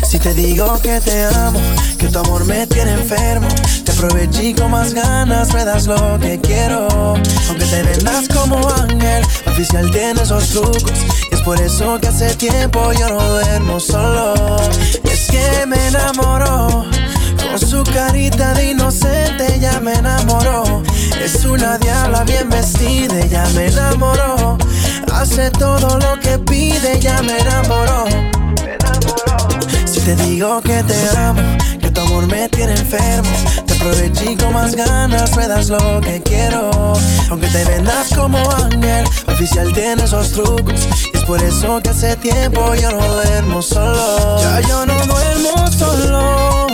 Si 0.03 0.19
te 0.19 0.33
digo 0.33 0.81
que 0.81 0.99
te 1.01 1.25
amo, 1.25 1.61
que 1.99 2.09
tu 2.09 2.21
amor 2.21 2.47
me 2.47 2.67
tiene 2.69 2.93
enfermo, 2.93 3.49
te 3.85 3.93
aproveché 3.93 4.55
con 4.55 4.71
más 4.71 4.95
ganas 4.95 5.53
me 5.53 5.65
das 5.65 5.87
lo 5.87 6.19
que 6.21 6.41
quiero. 6.41 6.89
Aunque 7.49 7.65
te 7.67 7.83
vendas 7.83 8.29
como 8.29 8.57
ángel, 8.81 9.23
oficial 9.47 9.91
tienes 9.91 10.31
los 10.31 10.49
trucos. 10.49 10.93
Y 11.31 11.35
es 11.35 11.43
por 11.43 11.61
eso 11.61 11.99
que 12.01 12.09
hace 12.09 12.35
tiempo 12.37 12.93
yo 12.93 13.11
no 13.11 13.29
duermo 13.29 13.79
solo. 13.79 14.57
Es 15.05 15.27
que 15.31 15.67
me 15.67 15.89
enamoró. 15.89 16.94
Con 17.55 17.69
su 17.69 17.85
carita 17.85 18.53
de 18.55 18.73
inocente 18.73 19.61
ya 19.61 19.79
me 19.79 19.93
enamoró. 19.93 20.83
Es 21.23 21.45
una 21.45 21.79
diabla 21.79 22.25
bien 22.25 22.51
vestida, 22.51 23.25
ya 23.27 23.47
me 23.55 23.69
enamoró. 23.69 24.59
Hace 25.13 25.53
todo 25.53 26.01
lo 26.01 26.19
que 26.19 26.37
pide, 26.37 26.99
ya 26.99 27.23
me 27.23 27.39
enamoró. 27.39 28.07
Si 29.87 30.01
te 30.01 30.17
digo 30.17 30.61
que 30.63 30.83
te 30.83 31.17
amo, 31.17 31.43
que 31.81 31.93
tu 31.93 32.01
amor 32.01 32.27
me 32.27 32.49
tiene 32.49 32.73
enfermo. 32.73 33.31
Te 33.65 33.75
aproveché 33.75 34.37
con 34.37 34.53
más 34.53 34.75
ganas, 34.75 35.37
me 35.37 35.47
das 35.47 35.69
lo 35.69 36.01
que 36.01 36.21
quiero. 36.23 36.73
Aunque 37.31 37.47
te 37.47 37.65
vendas 37.67 38.09
como 38.17 38.39
ángel, 38.51 39.05
oficial 39.29 39.73
tiene 39.73 40.03
esos 40.03 40.33
trucos. 40.33 40.89
Y 41.13 41.19
es 41.19 41.23
por 41.23 41.41
eso 41.41 41.81
que 41.81 41.91
hace 41.91 42.17
tiempo 42.17 42.75
yo 42.75 42.91
no 42.91 43.15
duermo 43.15 43.63
solo. 43.63 44.41
Ya 44.41 44.61
yo 44.63 44.87
no 44.87 44.95
duermo 45.07 45.71
solo 45.71 46.74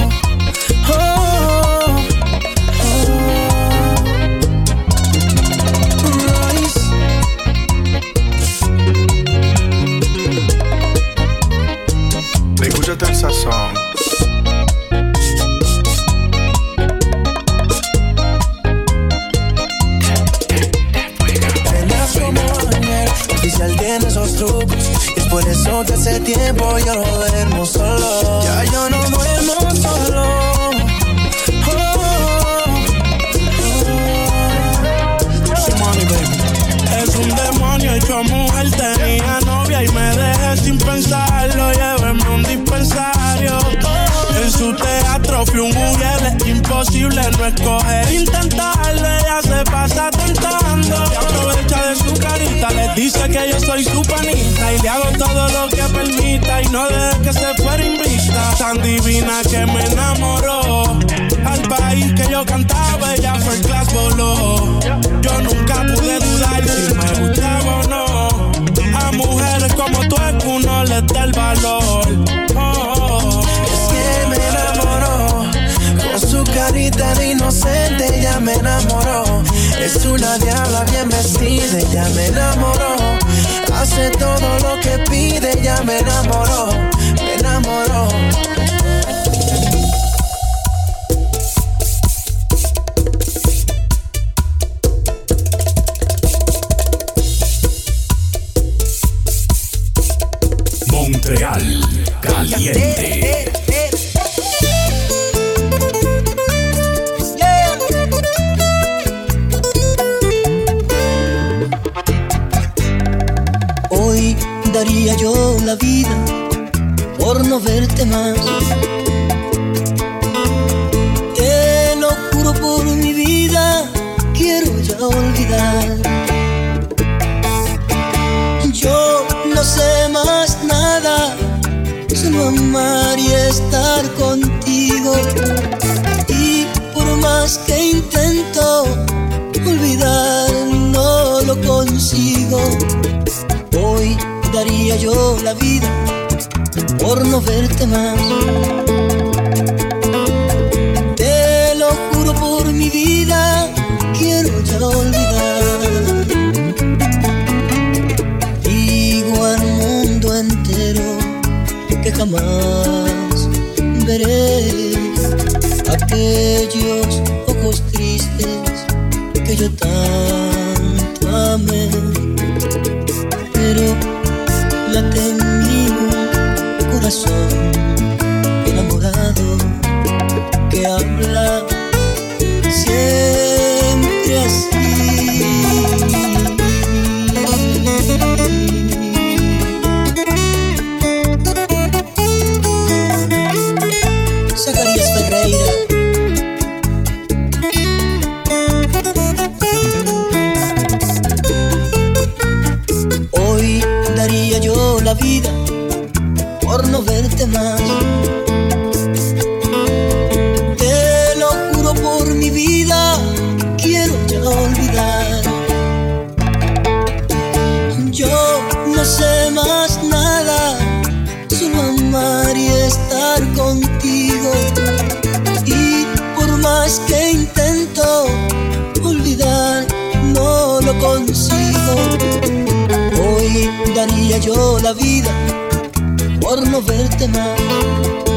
por 236.40 236.66
no 236.68 236.82
verte 236.82 237.28
más. 237.28 238.29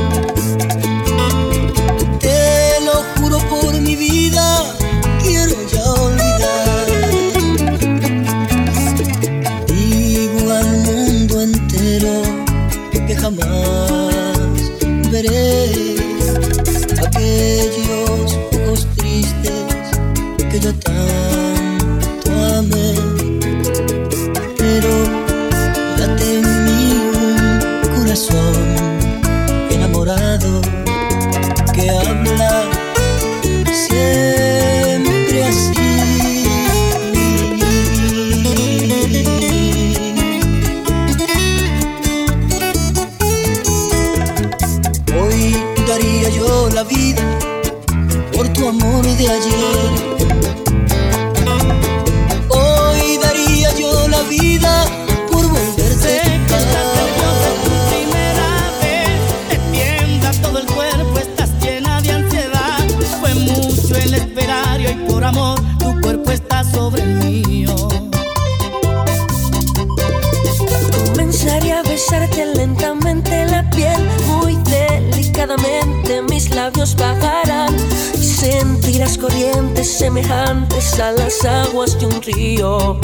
Bajarán 76.98 77.74
y 78.14 78.24
sentirás 78.24 79.18
corrientes 79.18 79.98
semejantes 79.98 81.00
a 81.00 81.14
las 81.14 81.46
aguas 81.46 81.98
de 81.98 82.06
un 82.08 82.22
río. 82.22 83.00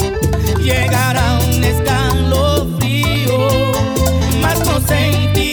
Llegará 0.62 1.38
un 1.48 1.64
escalofrío, 1.64 3.38
mas 4.42 4.58
no 4.66 4.80
sentirás 4.86 5.49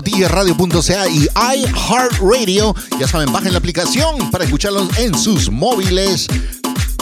djradio.ca 0.00 1.08
y 1.08 1.28
iHeartRadio. 1.34 2.74
Ya 2.98 3.08
saben, 3.08 3.32
bajen 3.32 3.52
la 3.52 3.58
aplicación 3.58 4.30
para 4.30 4.44
escucharlos 4.44 4.96
en 4.98 5.16
sus 5.16 5.50
móviles. 5.50 6.28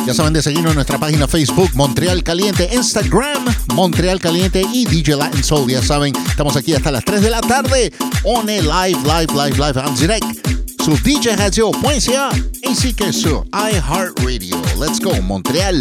Ya 0.06 0.14
saben 0.14 0.32
de 0.32 0.42
seguirnos 0.42 0.70
en 0.70 0.76
nuestra 0.76 0.98
página 0.98 1.28
Facebook, 1.28 1.70
Montreal 1.74 2.22
Caliente, 2.22 2.70
Instagram, 2.72 3.44
Montreal 3.74 4.18
Caliente 4.18 4.64
y 4.72 4.86
DJ 4.86 5.16
Latin 5.16 5.44
Soul. 5.44 5.70
Ya 5.70 5.82
saben, 5.82 6.14
estamos 6.28 6.56
aquí 6.56 6.74
hasta 6.74 6.90
las 6.90 7.04
3 7.04 7.20
de 7.20 7.30
la 7.30 7.40
tarde. 7.40 7.92
On 8.24 8.48
a 8.48 8.52
live, 8.52 8.98
live, 9.04 9.32
live, 9.34 9.56
live, 9.58 9.80
en 9.80 9.94
direct. 9.96 10.24
Sur 10.82 10.98
djradio.ca 11.02 12.30
ainsi 12.66 12.94
que 12.94 13.12
sur 13.12 13.44
iHeartRadio. 13.52 14.56
Let's 14.78 15.00
go, 15.00 15.20
Montreal 15.22 15.78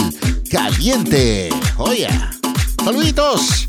Caliente. 0.51 1.49
Oye, 1.77 2.09
saluditos 2.83 3.67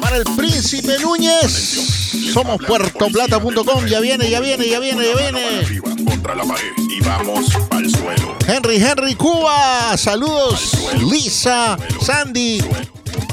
para 0.00 0.18
el 0.18 0.24
Príncipe 0.36 0.98
Núñez. 0.98 1.99
Somos 2.32 2.60
puertoplata.com. 2.66 3.86
Ya 3.86 4.00
viene, 4.00 4.30
ya 4.30 4.40
viene, 4.40 4.68
ya 4.68 4.78
viene, 4.78 5.04
ya 5.04 5.16
viene. 5.16 5.80
Contra 6.04 6.34
la 6.34 6.44
pared 6.44 6.72
y 6.88 7.00
vamos 7.00 7.46
al 7.70 7.90
suelo. 7.90 8.36
Henry, 8.46 8.76
Henry 8.76 9.14
Cuba. 9.14 9.96
Saludos. 9.96 10.76
Lisa, 11.10 11.76
Sandy, 12.00 12.60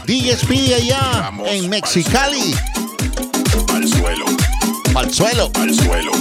DSP 0.06 0.74
allá 0.76 1.32
en 1.45 1.70
Mexicali. 1.70 2.56
Al 3.74 3.88
suelo. 3.88 4.26
Al 4.95 5.14
suelo. 5.14 5.52
Al 5.56 5.74
suelo. 5.74 6.12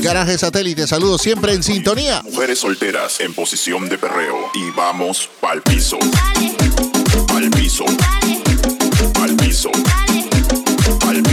Garaje 0.00 0.38
Satélite, 0.38 0.86
saludos 0.86 1.20
siempre 1.20 1.52
en 1.52 1.62
sintonía. 1.62 2.22
Mujeres 2.22 2.58
solteras 2.58 3.20
en 3.20 3.34
posición 3.34 3.88
de 3.88 3.98
perreo 3.98 4.50
y 4.54 4.70
vamos 4.70 5.28
al 5.42 5.60
piso. 5.60 5.98
Al 7.34 7.50
piso. 7.50 7.84
Al 9.20 9.36
piso. 9.36 9.70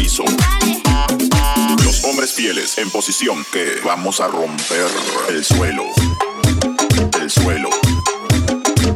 Los 0.07 2.03
hombres 2.05 2.31
fieles 2.31 2.77
en 2.77 2.89
posición 2.89 3.45
que 3.51 3.81
vamos 3.83 4.21
a 4.21 4.27
romper 4.27 4.87
el 5.27 5.43
suelo. 5.43 5.83
El 7.21 7.29
suelo. 7.29 7.69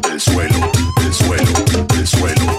El 0.09 0.21
suelo. 0.21 0.71
El 1.03 1.13
suelo. 1.13 1.53
El 1.97 2.07
suelo. 2.07 2.57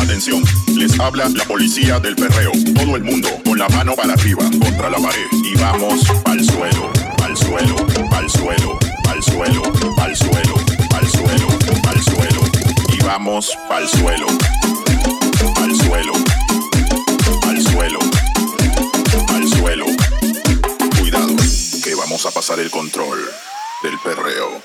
Atención, 0.00 0.44
les 0.76 1.00
habla 1.00 1.28
la 1.28 1.44
policía 1.44 1.98
del 1.98 2.14
perreo. 2.14 2.52
Todo 2.76 2.94
el 2.94 3.02
mundo 3.02 3.30
con 3.44 3.58
la 3.58 3.68
mano 3.70 3.96
para 3.96 4.12
arriba, 4.12 4.44
contra 4.62 4.88
la 4.90 4.98
pared. 4.98 5.26
Y 5.32 5.58
vamos 5.58 6.04
al 6.24 6.44
suelo, 6.44 6.92
al 7.30 7.36
suelo, 7.36 7.76
al 8.10 8.28
suelo, 8.28 8.78
al 9.08 9.22
suelo, 9.22 9.62
al 9.98 10.16
suelo, 10.16 10.54
al 10.96 11.08
suelo, 11.08 11.48
al 11.88 12.02
suelo. 12.02 12.40
Y 12.88 12.98
vamos 13.04 13.56
al 13.70 13.88
suelo, 13.88 14.26
al 15.62 15.76
suelo, 15.76 16.12
al 17.46 17.62
suelo, 17.62 18.00
al 19.28 19.48
suelo. 19.48 19.86
Cuidado, 20.98 21.36
que 21.84 21.94
vamos 21.94 22.26
a 22.26 22.32
pasar 22.32 22.58
el 22.58 22.68
control 22.68 23.20
del 23.84 23.96
perreo. 24.00 24.60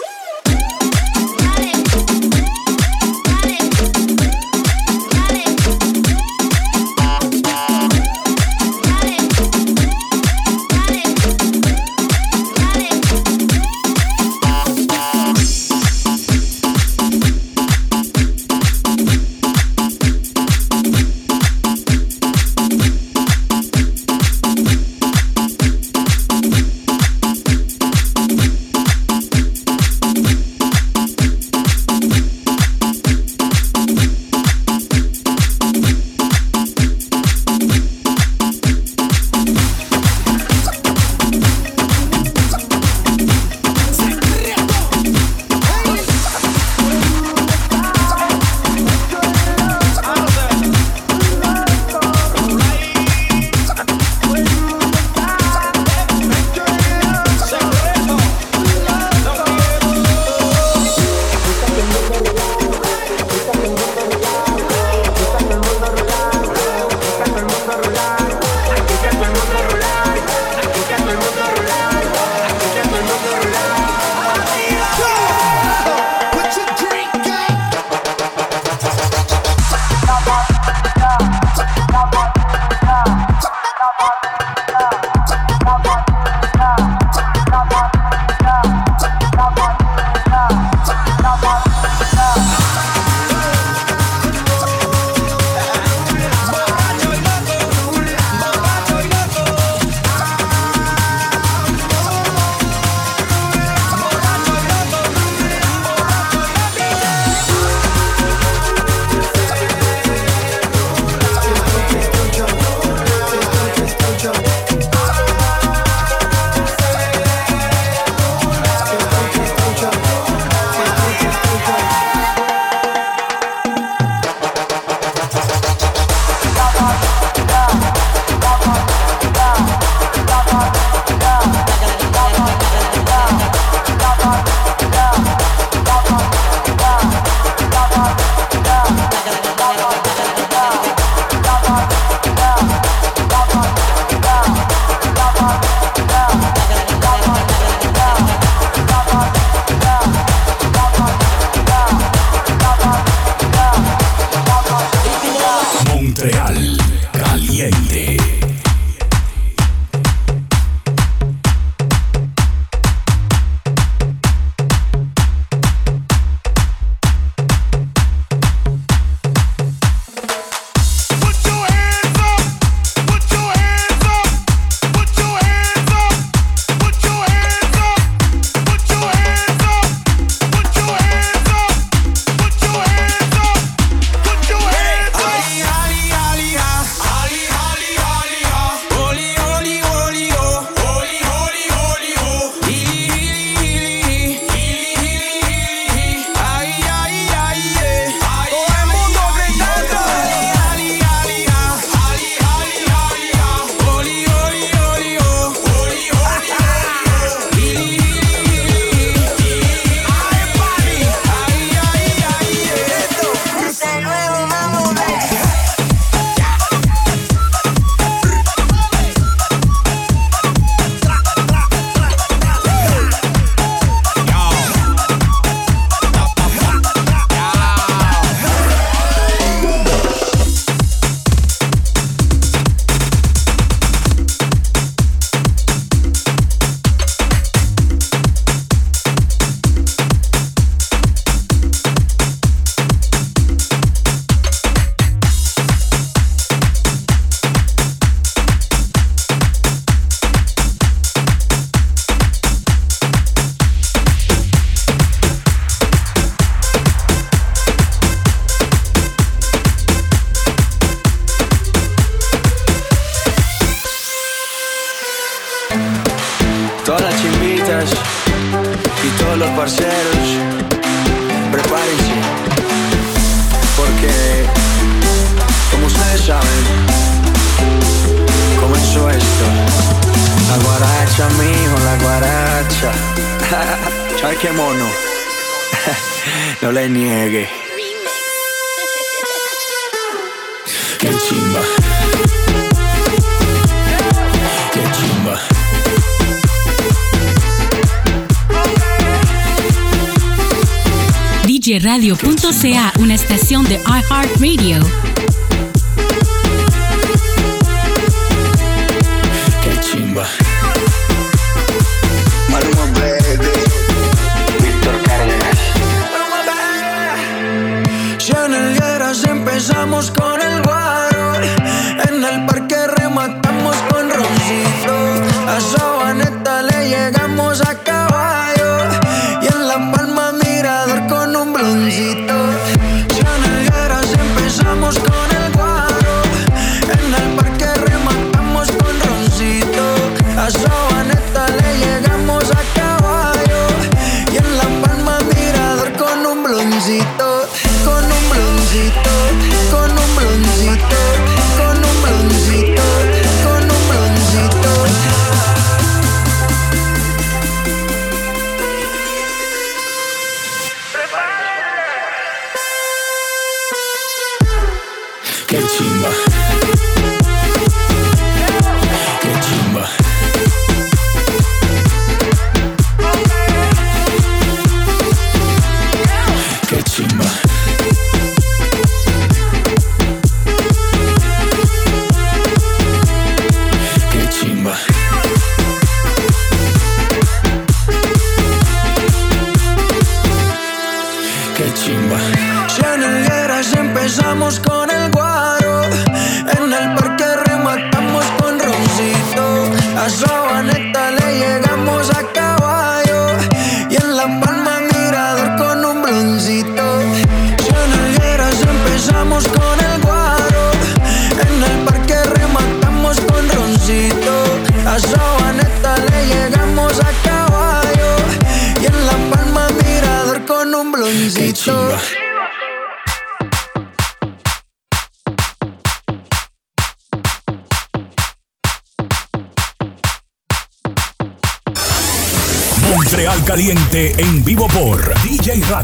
Empezamos 394.18 394.62
con 394.62 394.95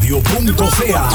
djradio.ca 0.00 1.11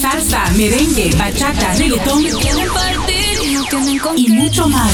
Salsa, 0.00 0.50
merengue, 0.56 1.10
bachata, 1.18 1.74
reggaetón 1.74 2.24
y 4.16 4.28
mucho 4.28 4.66
más. 4.68 4.90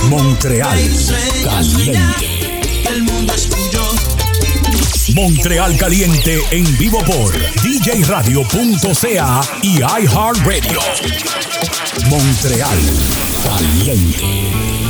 Montreal, 0.10 0.80
caliente. 1.44 2.33
Montreal 5.16 5.78
Caliente 5.78 6.40
en 6.52 6.78
vivo 6.78 7.00
por 7.06 7.34
djradio.ca 7.62 9.42
y 9.62 9.78
iHeartRadio. 9.78 10.80
Montreal 12.10 12.80
Caliente. 13.44 14.83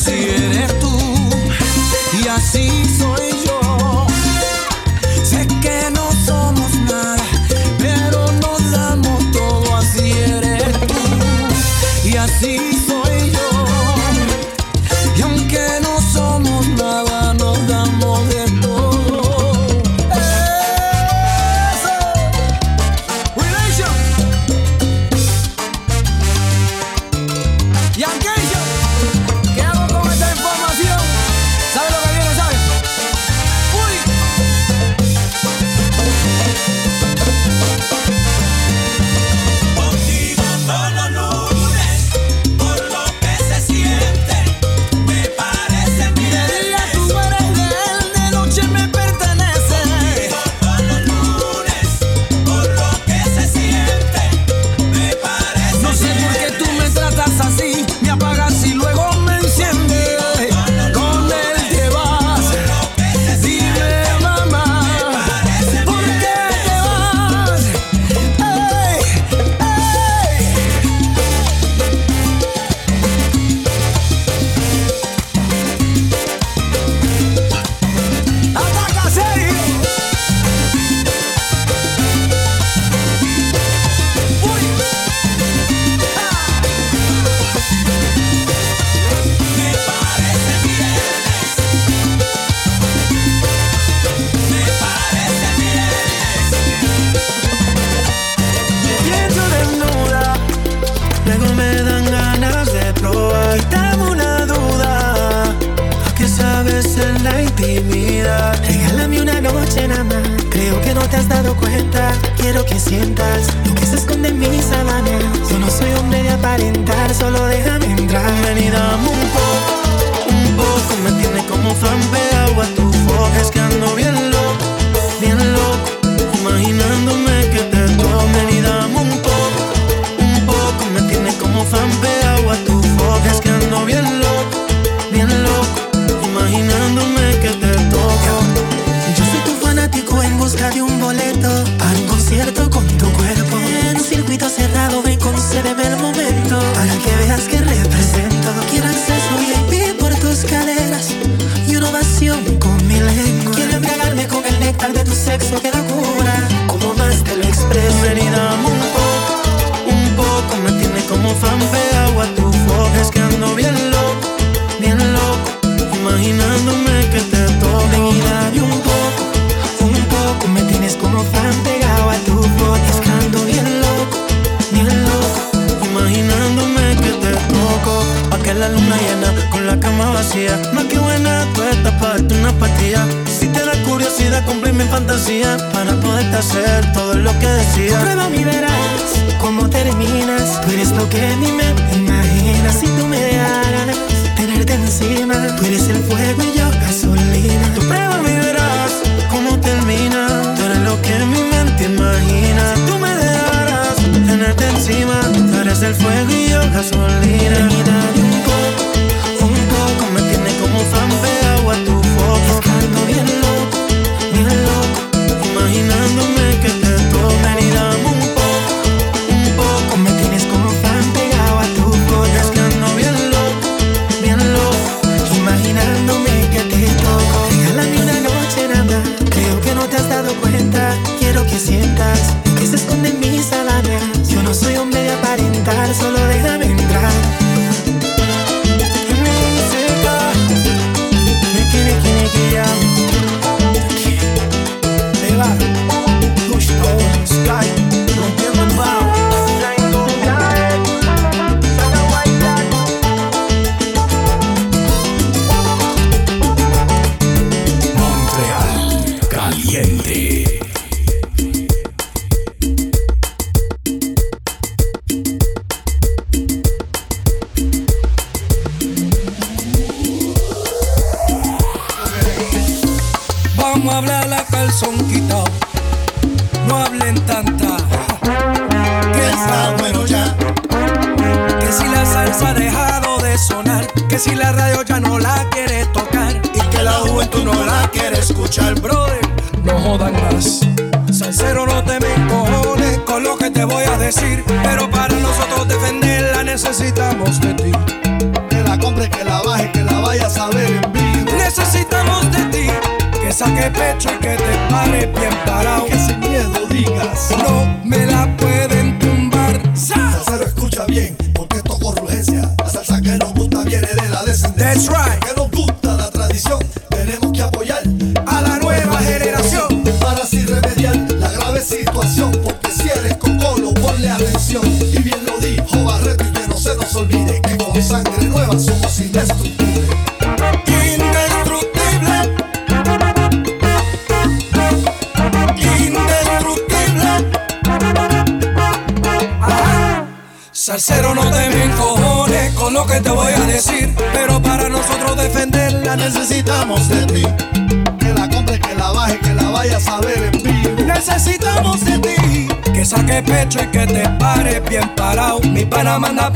see 0.00 0.30
it. 0.30 0.39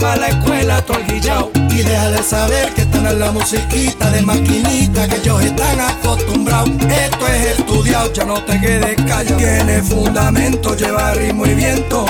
pa' 0.04 0.16
la 0.16 0.28
escuela, 0.28 0.82
todo 0.82 0.98
guillao. 1.08 1.50
Y 1.70 1.82
déjale 1.82 2.22
saber 2.22 2.72
que 2.74 2.82
están 2.82 3.06
en 3.06 3.18
la 3.18 3.32
musiquita 3.32 4.10
de 4.10 4.20
maquinita, 4.20 5.08
que 5.08 5.16
ellos 5.16 5.42
están 5.42 5.80
acostumbrados. 5.80 6.70
Esto 7.04 7.26
es 7.26 7.58
estudiado, 7.58 8.12
ya 8.12 8.24
no 8.24 8.42
te 8.44 8.60
quedes 8.60 8.96
callado. 9.08 9.38
Tiene 9.38 9.82
fundamento, 9.82 10.76
lleva 10.76 11.14
ritmo 11.14 11.46
y 11.46 11.54
viento. 11.54 12.04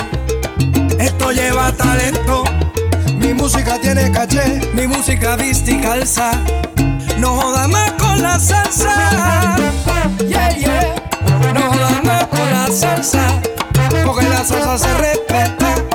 Esto 0.99 1.31
lleva 1.31 1.71
talento. 1.71 2.43
Mi 3.17 3.33
música 3.33 3.79
tiene 3.79 4.11
caché, 4.11 4.61
mi 4.73 4.87
música 4.87 5.37
viste 5.37 5.71
y 5.71 5.81
calza. 5.81 6.31
No 7.17 7.29
joda 7.37 7.67
más 7.69 7.91
con 7.93 8.21
la 8.21 8.37
salsa. 8.37 9.55
Yeah, 10.27 10.49
yeah. 10.57 10.95
No 11.53 11.61
joda 11.71 12.01
más 12.03 12.25
con 12.27 12.51
la 12.51 12.67
salsa. 12.71 13.41
Porque 14.05 14.27
la 14.27 14.43
salsa 14.43 14.77
se 14.77 14.93
respeta. 14.97 15.94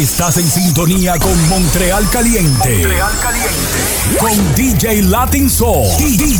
Estás 0.00 0.38
en 0.38 0.50
sintonía 0.50 1.18
con 1.18 1.48
Montreal 1.50 2.08
Caliente. 2.08 2.70
Montreal 2.70 3.12
Caliente. 3.20 4.18
Con 4.18 4.54
DJ 4.54 5.02
Latin 5.02 5.50
Soul. 5.50 5.86
DJ, 5.98 6.38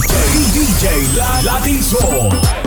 DJ 0.55 1.43
Latin 1.43 1.83
Soul. 1.83 2.60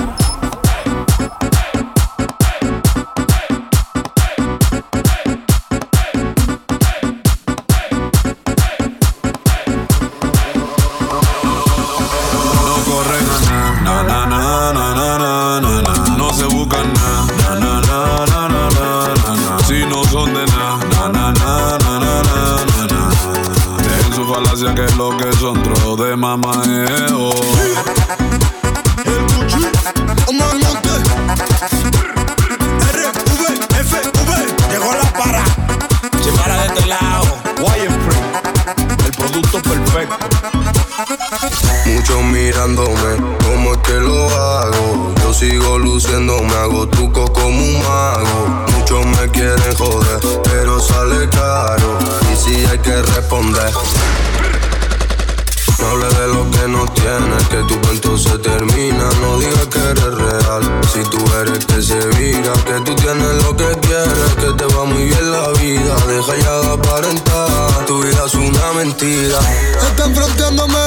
Ya 66.31 66.61
de 66.61 66.73
aparentar, 66.73 67.85
tu 67.85 68.01
vida 68.01 68.23
es 68.25 68.33
una 68.35 68.73
mentira. 68.73 69.39
Están 69.85 70.15
fronteándome, 70.15 70.79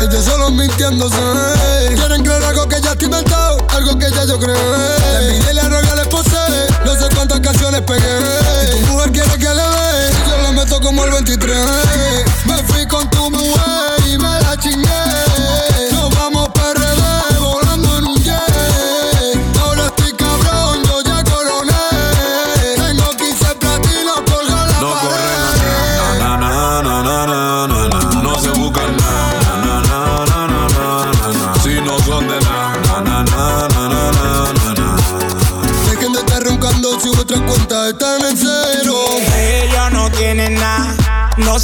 ellos 0.00 0.24
solo 0.24 0.50
mintiéndose. 0.50 1.16
Quieren 1.96 2.22
creer 2.22 2.44
algo 2.44 2.68
que 2.68 2.80
ya 2.80 2.92
está 2.92 3.04
inventado, 3.04 3.66
algo 3.70 3.98
que 3.98 4.08
ya 4.10 4.24
yo 4.24 4.38
creé. 4.38 4.54
La 4.54 5.20
envidia 5.20 5.50
y 5.50 5.54
la 5.54 5.94
les 5.96 6.06
posee, 6.06 6.66
no 6.84 6.94
sé 6.94 7.12
cuántas 7.14 7.40
canciones 7.40 7.80
pegué. 7.80 8.18
Y 8.62 8.70
tu 8.70 8.92
mujer 8.92 9.10
quiere 9.10 9.30
que 9.30 9.48
le 9.48 9.54
dé, 9.54 10.12
yo 10.28 10.42
le 10.42 10.52
meto 10.52 10.80
como 10.80 11.04
el 11.04 11.10
23. 11.10 11.58
Me 12.44 12.62
fui 12.62 12.86
con 12.86 13.08
tu 13.10 13.30
mujer 13.30 14.06
y 14.06 14.18
me 14.18 14.40
la 14.40 14.56
chingué. 14.58 14.83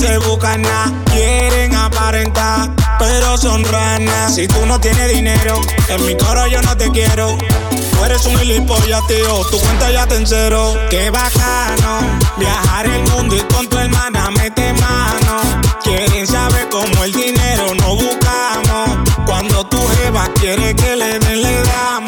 Se 0.00 0.16
buscan 0.16 0.62
nada, 0.62 0.90
quieren 1.12 1.74
aparentar, 1.74 2.70
pero 2.98 3.36
son 3.36 3.62
ranas. 3.64 4.34
Si 4.34 4.48
tú 4.48 4.64
no 4.64 4.80
tienes 4.80 5.10
dinero, 5.10 5.60
en 5.88 6.06
mi 6.06 6.16
coro 6.16 6.46
yo 6.46 6.62
no 6.62 6.74
te 6.74 6.90
quiero. 6.90 7.36
Tú 7.68 8.04
eres 8.06 8.24
un 8.24 8.38
gilipollas, 8.38 9.06
tío, 9.06 9.44
tu 9.50 9.58
cuenta 9.58 9.90
ya 9.90 10.06
te 10.06 10.16
en 10.16 10.26
cero. 10.26 10.74
Qué 10.88 11.10
bacano, 11.10 12.00
viajar 12.38 12.86
el 12.86 13.02
mundo 13.10 13.36
y 13.36 13.40
con 13.52 13.68
tu 13.68 13.76
hermana 13.76 14.30
mete 14.30 14.72
mano. 14.72 15.42
Quieren 15.82 16.26
saber 16.26 16.66
cómo 16.70 17.04
el 17.04 17.12
dinero 17.12 17.74
no 17.74 17.96
buscamos. 17.96 19.10
Cuando 19.26 19.66
tu 19.66 19.86
jeva 19.88 20.28
quiere 20.40 20.74
que 20.74 20.96
le 20.96 21.18
den, 21.18 21.42
le 21.42 21.62
damos, 21.62 21.99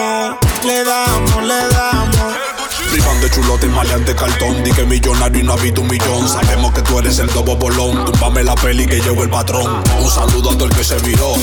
chulote 3.43 3.67
y 3.67 3.71
maleante 3.71 4.15
cartón. 4.15 4.63
Di 4.65 4.73
que 4.73 4.85
millonario 4.85 5.41
y 5.41 5.45
no 5.45 5.53
habito 5.53 5.81
un 5.81 5.89
millón. 5.89 6.29
Sabemos 6.29 6.73
que 6.73 6.83
tú 6.83 6.99
eres 6.99 7.19
el 7.19 7.29
dobo 7.29 7.57
bolón. 7.57 8.05
Túmbame 8.05 8.43
la 8.43 8.55
peli 8.55 8.87
que 8.87 9.01
llevo 9.01 9.23
el 9.25 9.31
patrón. 9.31 9.83
Un 10.01 10.11
saludo 10.11 10.51
a 10.51 10.55
todo 10.55 10.67
el 10.67 10.75
que 10.75 10.85
se 10.85 10.99
viró. 11.01 11.35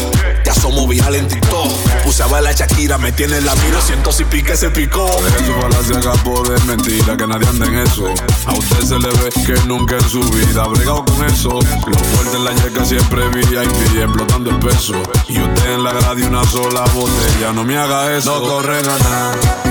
Ya 0.45 0.53
somos 0.53 0.87
viral 0.87 1.15
en 1.15 1.27
TikTok. 1.27 1.71
Puse 2.03 2.23
a 2.23 2.27
bailar 2.27 2.55
Shakira, 2.55 2.97
me 2.97 3.11
tiene 3.11 3.37
en 3.37 3.45
la 3.45 3.55
mira. 3.55 3.81
Siento 3.81 4.11
si 4.11 4.23
pique 4.25 4.55
se 4.55 4.69
picó. 4.69 5.07
Eso 5.07 5.61
falacia 5.61 5.97
acabó 5.97 6.43
de 6.43 6.59
mentira, 6.65 7.17
que 7.17 7.27
nadie 7.27 7.47
anda 7.47 7.65
en 7.65 7.79
eso. 7.79 8.05
A 8.45 8.53
usted 8.53 8.81
se 8.81 8.99
le 8.99 9.09
ve 9.09 9.29
que 9.45 9.67
nunca 9.67 9.95
en 9.95 10.09
su 10.09 10.21
vida 10.21 10.63
ha 10.63 10.67
bregado 10.67 11.05
con 11.05 11.25
eso. 11.25 11.49
Lo 11.49 11.99
fuerte 11.99 12.37
en 12.37 12.45
la 12.45 12.53
yeca 12.53 12.85
siempre 12.85 13.27
VIP, 13.29 13.97
explotando 13.97 14.49
el 14.49 14.59
peso. 14.59 14.93
Y 15.27 15.39
usted 15.39 15.73
en 15.73 15.83
la 15.83 15.93
grada 15.93 16.19
y 16.19 16.23
una 16.23 16.43
sola 16.45 16.83
botella. 16.93 17.53
No 17.53 17.63
me 17.63 17.77
haga 17.77 18.15
eso. 18.15 18.39
No 18.39 18.47
corren 18.47 18.85
a 18.87 18.97
nada 18.97 19.68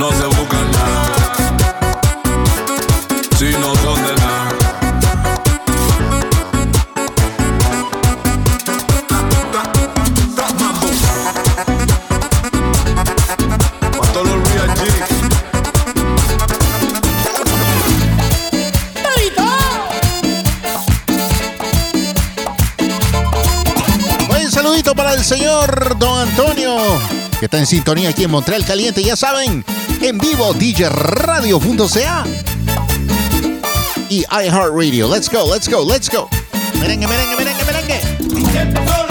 no 0.00 0.10
se 0.12 0.29
que 27.40 27.46
está 27.46 27.58
en 27.58 27.66
sintonía 27.66 28.10
aquí 28.10 28.24
en 28.24 28.30
Montreal 28.30 28.64
Caliente. 28.66 29.02
Ya 29.02 29.16
saben, 29.16 29.64
en 30.02 30.18
vivo, 30.18 30.52
DJRadio.ca 30.52 32.26
y 34.10 34.24
iHeartRadio. 34.30 35.08
Let's 35.08 35.30
go, 35.30 35.50
let's 35.50 35.66
go, 35.66 35.82
let's 35.82 36.10
go. 36.10 36.28
Merengue, 36.78 37.08
merengue, 37.08 37.36
merengue, 37.36 37.64
merengue. 37.64 39.09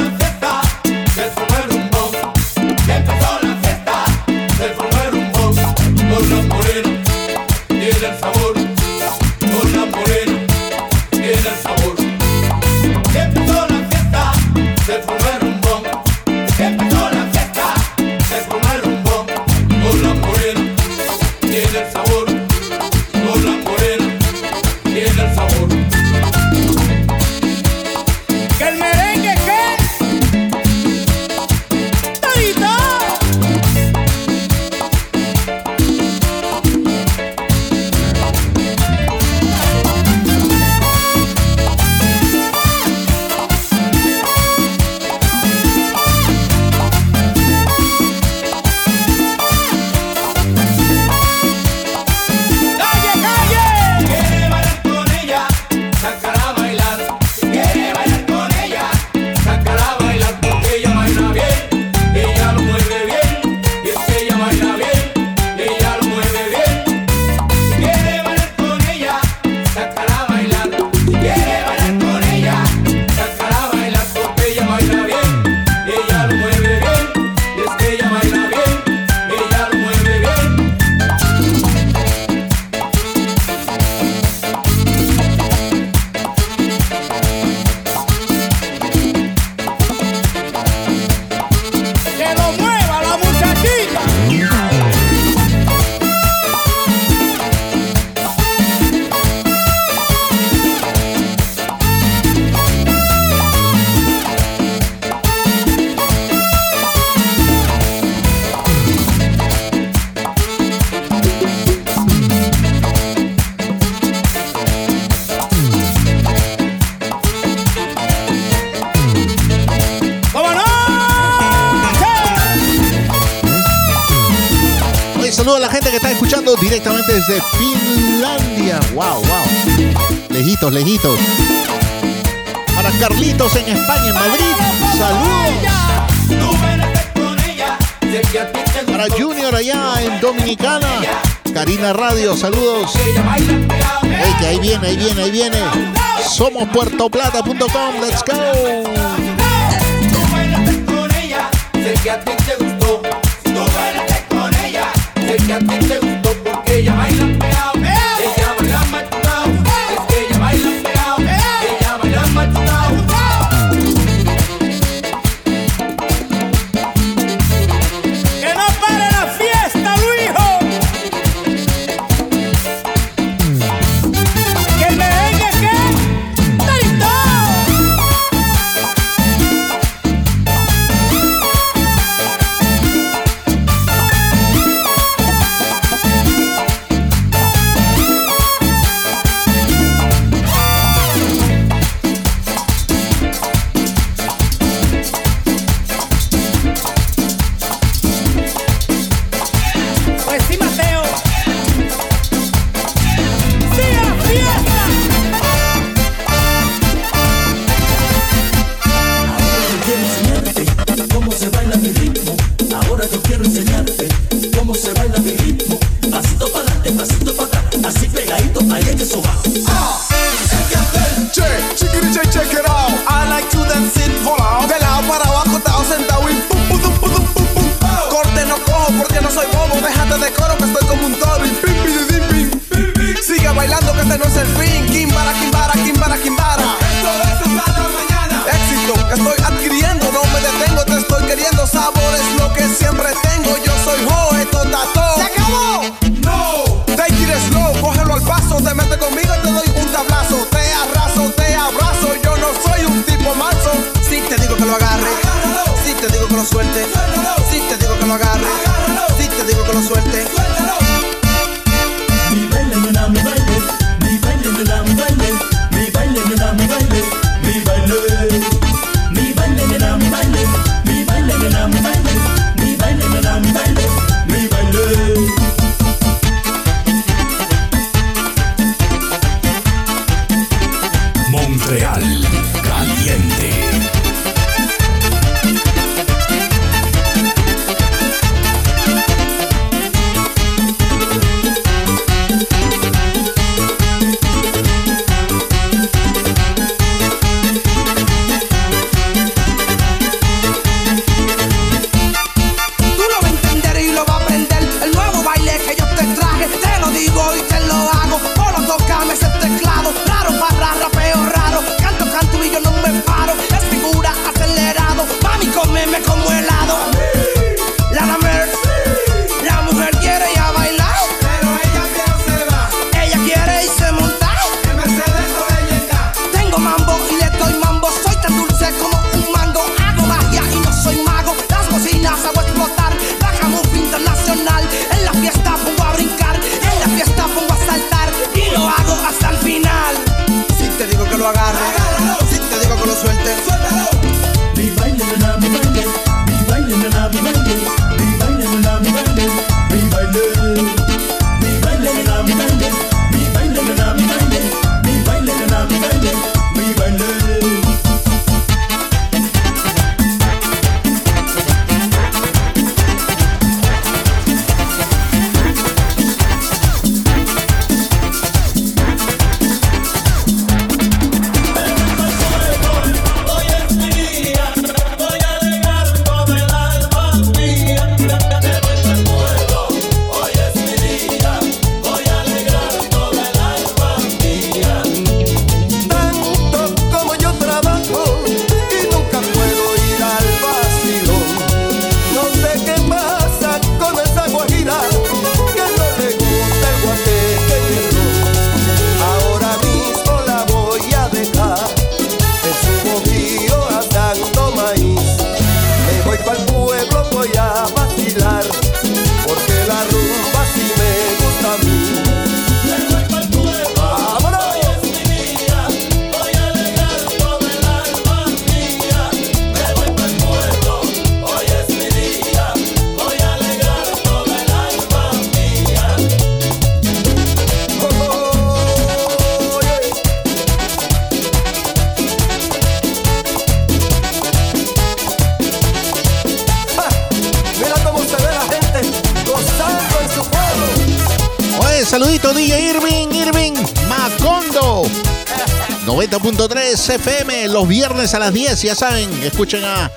a 448.13 448.19
las 448.19 448.33
10, 448.33 448.61
ya 448.61 448.75
saben, 448.75 449.09
escuchen 449.23 449.63
a 449.63 449.91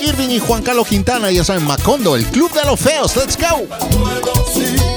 Irving 0.00 0.30
y 0.30 0.38
Juan 0.38 0.62
Carlos 0.62 0.88
Quintana, 0.88 1.30
ya 1.30 1.44
saben, 1.44 1.64
Macondo, 1.64 2.16
el 2.16 2.24
Club 2.26 2.52
de 2.52 2.64
los 2.64 2.80
Feos, 2.80 3.16
let's 3.16 3.36
go. 3.36 4.93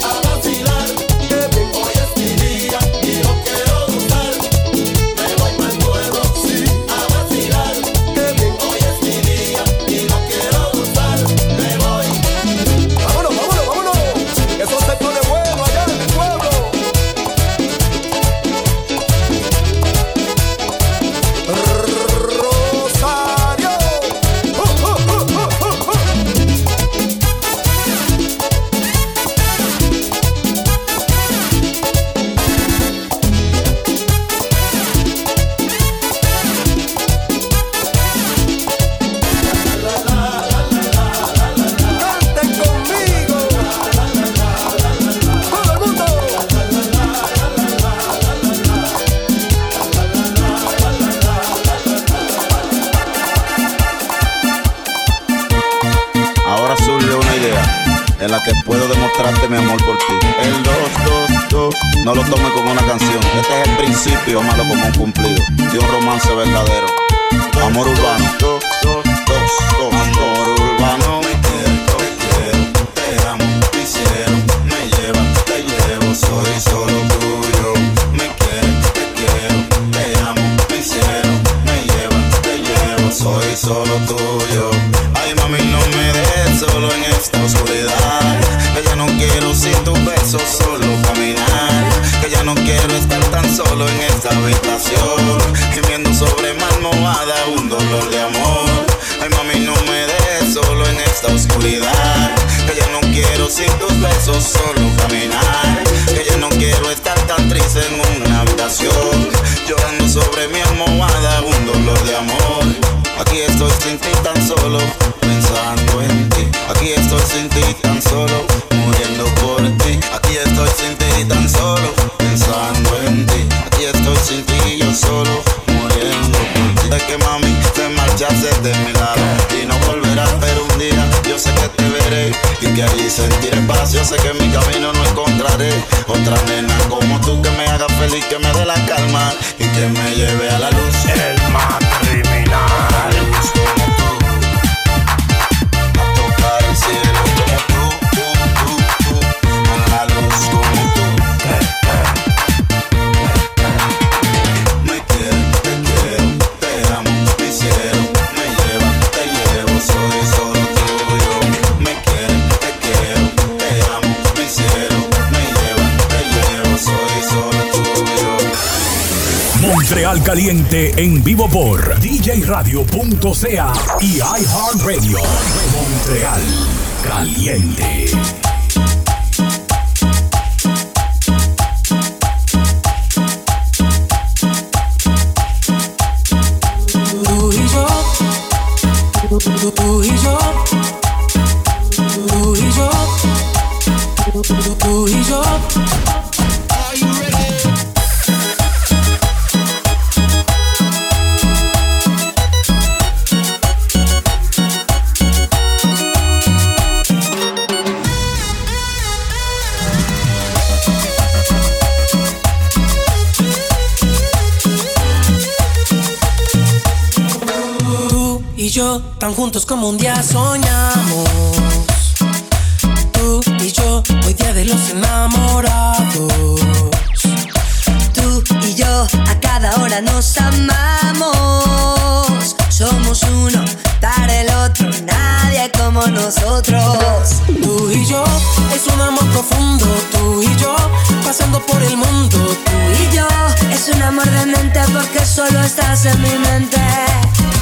solo 245.38 245.62
estás 245.62 246.04
en 246.06 246.20
mi 246.24 246.36
mente. 246.50 246.82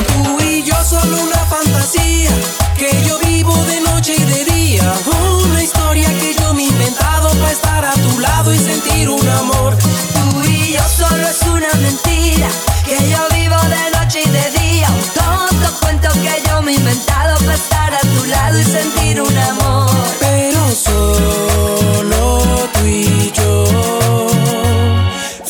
Tú 0.08 0.42
y 0.42 0.64
yo 0.64 0.76
solo 0.82 1.22
una 1.22 1.44
fantasía 1.56 2.32
que 2.78 2.90
yo 3.06 3.20
vivo 3.20 3.54
de 3.66 3.82
noche 3.82 4.16
y 4.18 4.24
de 4.24 4.46
día. 4.46 4.94
Una 5.44 5.62
historia 5.62 6.08
que 6.08 6.34
yo 6.40 6.54
me 6.54 6.64
he 6.64 6.68
inventado 6.68 7.30
para 7.32 7.52
estar 7.52 7.84
a 7.84 7.92
tu 7.92 8.20
lado 8.22 8.54
y 8.54 8.60
sentir 8.60 9.10
un 9.10 9.28
amor. 9.28 9.76
Tú 9.78 10.42
y 10.50 10.72
yo 10.72 10.84
solo 10.88 11.28
es 11.28 11.42
una 11.42 11.74
mentira 11.82 12.48
que 12.86 12.98
yo 13.10 13.20
vivo 13.38 13.58
de 13.76 13.84
noche 13.98 14.22
y 14.26 14.30
de 14.30 14.52
día. 14.52 14.88
Un 14.90 15.10
tonto 15.20 15.68
cuento 15.82 16.08
que 16.24 16.42
yo 16.48 16.62
me 16.62 16.72
he 16.72 16.76
inventado 16.76 17.38
para 17.40 17.56
estar 17.56 17.94
a 17.94 18.00
tu 18.00 18.24
lado 18.26 18.58
y 18.58 18.64
sentir 18.64 19.22
un 19.22 19.38
amor. 19.38 19.90
Pero 20.22 20.62
solo 20.72 22.70
tú 22.74 22.86
y 22.86 23.34
yo. 23.36 23.95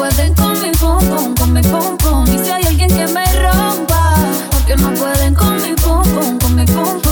pueden 0.00 0.34
con 0.34 0.52
mi 0.62 0.70
pum 0.80 0.98
pum, 1.10 1.34
con 1.34 1.52
mi 1.52 1.60
pum 1.60 1.96
pum. 1.98 2.24
Y 2.26 2.38
si 2.42 2.50
hay 2.50 2.62
alguien 2.64 2.88
que 2.88 3.06
me 3.06 3.24
rompa, 3.42 4.14
porque 4.50 4.74
no 4.76 4.94
pueden 4.94 5.34
con 5.34 5.60
mi 5.60 5.74
pum 5.74 6.02
pum, 6.02 6.38
con 6.38 6.54
mi 6.54 6.64
pum 6.64 7.00
pum. 7.02 7.09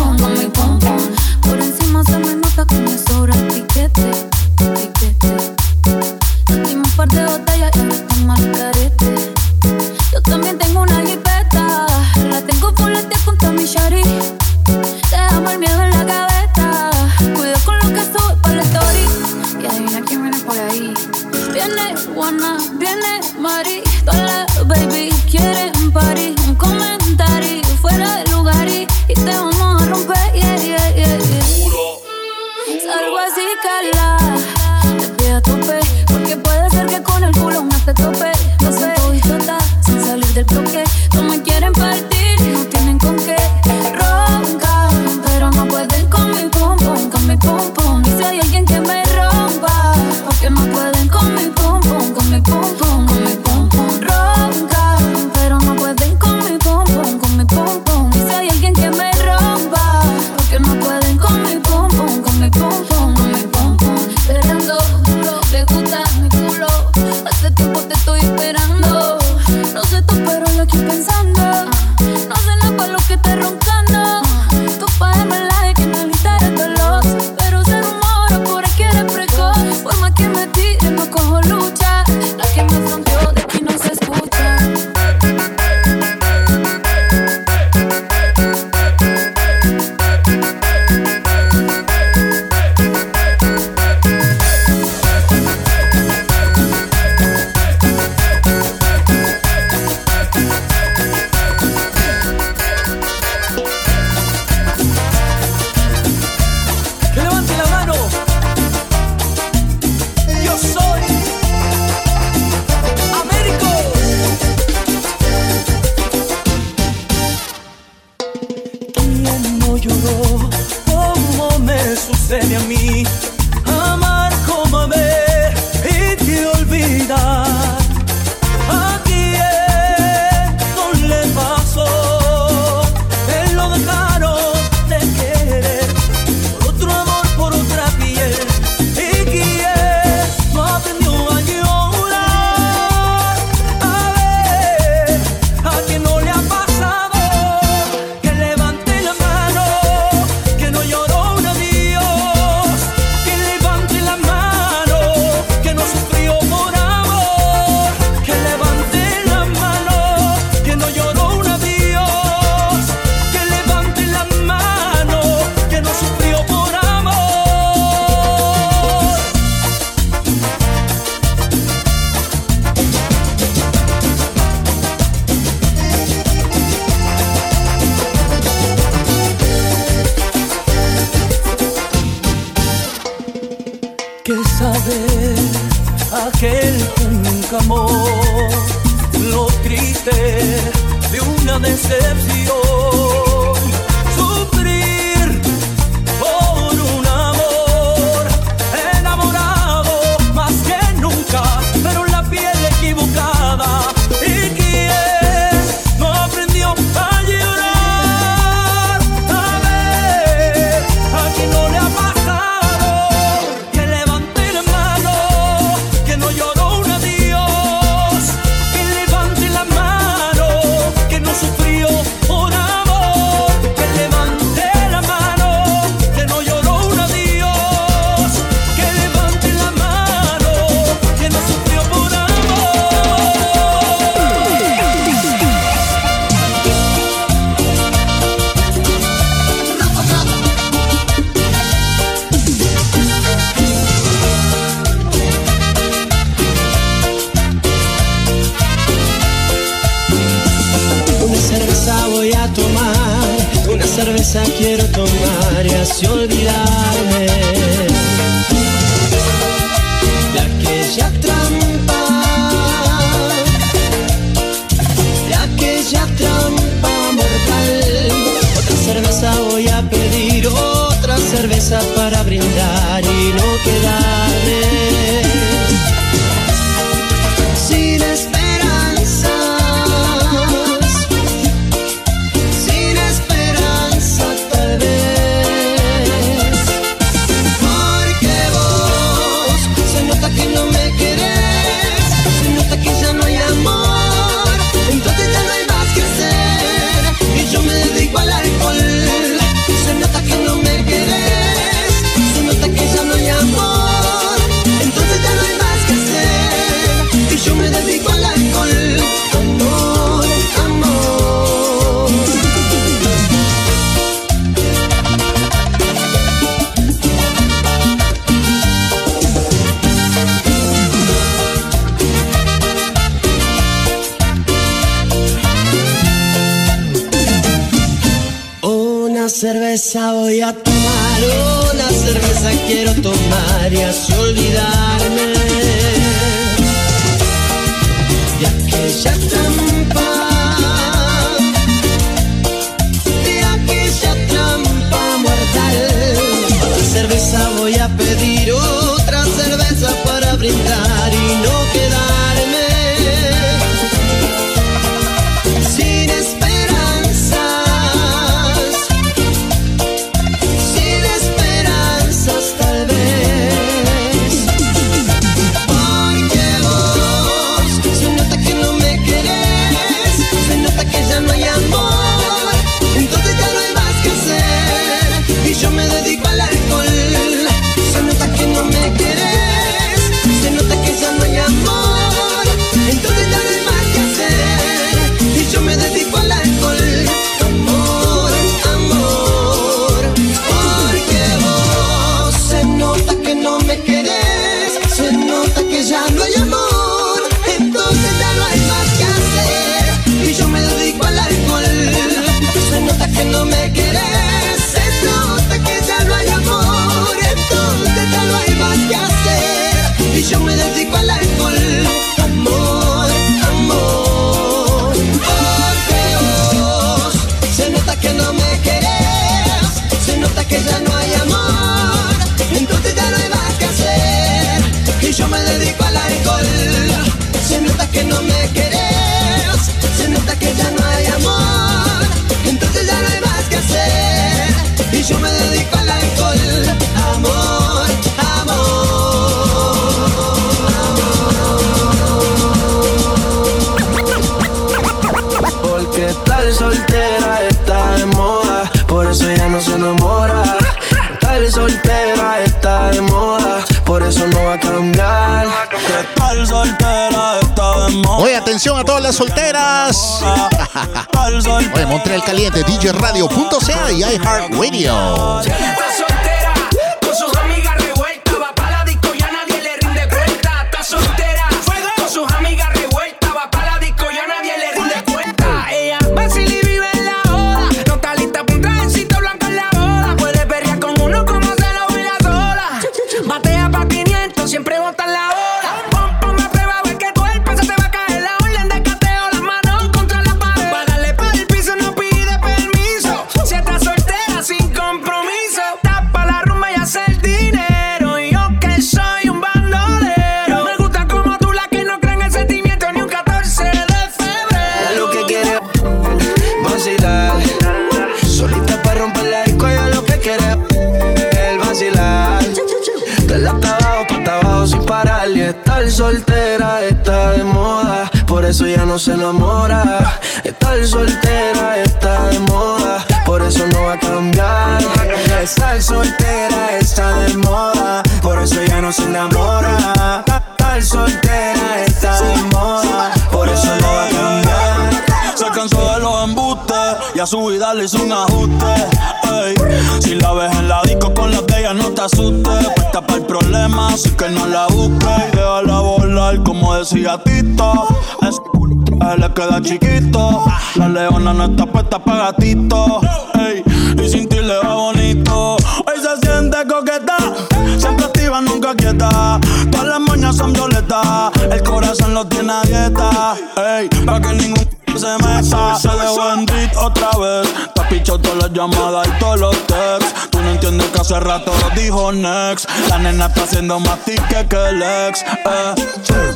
haciendo 573.48 573.80
más 573.80 573.98
tique 574.04 574.46
que 574.48 574.68
el 574.68 574.82
ex. 574.82 575.22
Eh. 575.22 575.74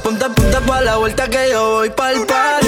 Ponte, 0.03 0.25
ponte 0.31 0.61
pa' 0.67 0.81
la 0.81 0.97
vuelta 0.97 1.29
que 1.29 1.51
yo 1.51 1.73
voy 1.73 1.91
pa'l 1.91 2.27
par 2.27 2.62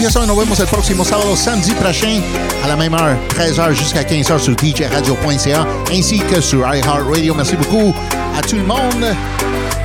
autres, 0.00 0.08
bien 0.08 0.10
sûr, 0.10 0.26
nous 0.26 0.36
vemos 0.36 0.58
el 0.58 0.66
próximo 0.66 1.04
samedi 1.04 1.72
prochain, 1.74 2.20
à 2.64 2.68
la 2.68 2.76
même 2.76 2.94
heure, 2.94 3.16
13h 3.30 3.72
jusqu'à 3.72 4.02
15h 4.02 4.38
sur 4.38 4.56
djradio.ca, 4.56 5.66
ainsi 5.92 6.18
que 6.20 6.40
sur 6.40 6.60
iHeartRadio. 6.60 7.34
Merci 7.34 7.56
beaucoup 7.56 7.94
à 8.36 8.40
tout 8.42 8.56
le 8.56 8.64
monde. 8.64 9.14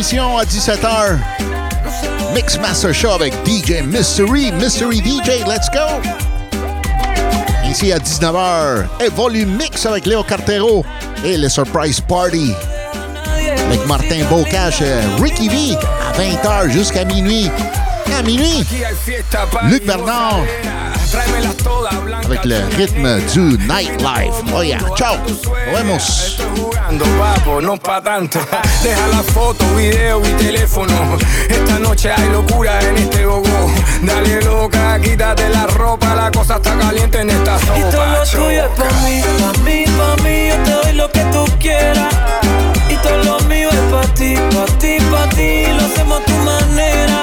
émission 0.00 0.38
à 0.38 0.44
17h. 0.44 1.18
Mixmaster 2.34 2.94
Show 2.94 3.10
avec 3.10 3.34
DJ 3.46 3.82
Mystery. 3.84 4.50
Mystery 4.52 4.96
DJ, 5.00 5.46
let's 5.46 5.68
go! 5.74 6.00
Ici 7.68 7.92
à 7.92 7.98
19h, 7.98 8.86
Volume 9.14 9.58
Mix 9.58 9.84
avec 9.84 10.06
Léo 10.06 10.22
Cartero 10.22 10.86
et 11.22 11.36
le 11.36 11.50
Surprise 11.50 12.00
Party 12.00 12.54
avec 13.66 13.86
Martin 13.86 14.24
Bocage, 14.30 14.82
Ricky 15.20 15.50
V 15.50 15.76
à 15.76 16.18
20h 16.18 16.70
jusqu'à 16.70 17.04
minuit. 17.04 17.50
À 18.20 18.22
minuit, 18.22 18.66
Luc 19.70 19.86
Bernard 19.86 20.44
avec 22.22 22.44
le 22.44 22.56
rythme 22.76 23.18
du 23.32 23.56
nightlife. 23.66 24.44
Oh 24.54 24.60
yeah, 24.62 24.78
ciao! 24.94 25.16
Papo, 27.18 27.62
no 27.62 27.78
pa' 27.78 28.02
tanto. 28.02 28.38
Deja 28.82 29.06
la 29.08 29.22
foto, 29.22 29.64
video 29.74 30.20
y 30.20 30.32
teléfono. 30.34 31.16
Esta 31.48 31.78
noche 31.78 32.12
hay 32.12 32.28
locura 32.28 32.78
en 32.82 32.98
este 32.98 33.24
gogo. 33.24 33.70
Dale 34.02 34.42
loca, 34.42 35.00
quítate 35.00 35.48
la 35.48 35.66
ropa, 35.68 36.14
la 36.14 36.30
cosa 36.30 36.56
está 36.56 36.76
caliente 36.76 37.22
en 37.22 37.30
esta 37.30 37.58
sopa. 37.58 37.78
Y 37.78 37.82
todo 37.84 38.06
lo 38.06 38.22
tuyo 38.24 38.64
es 38.66 38.70
pa' 38.76 38.92
mí, 39.02 39.22
pa' 39.40 39.62
mí, 39.62 39.84
pa' 39.86 40.22
mí 40.22 40.48
Yo 40.48 40.56
te 40.62 40.70
doy 40.72 40.92
lo 40.92 41.10
que 41.10 41.24
tú 41.32 41.44
quieras 41.58 42.14
Y 42.90 42.96
todo 42.96 43.24
lo 43.24 43.40
mío 43.48 43.70
es 43.70 43.92
pa' 43.92 44.14
ti, 44.14 44.34
pa' 44.34 44.78
ti, 44.78 44.98
pa' 45.10 45.28
ti 45.30 45.64
Lo 45.66 45.86
hacemos 45.86 46.20
a 46.20 46.24
tu 46.24 46.32
manera 46.32 47.22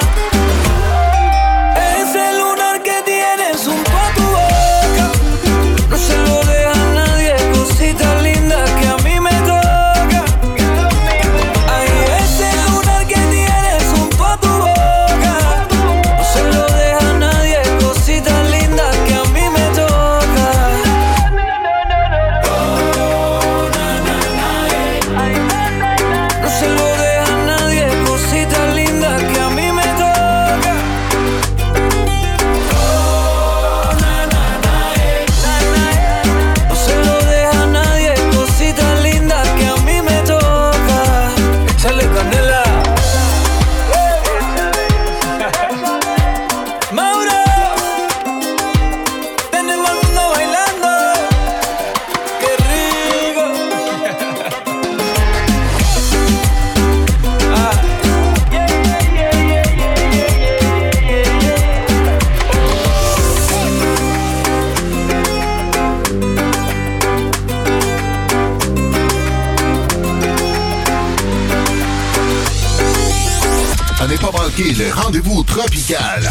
Tropical. 75.57 76.21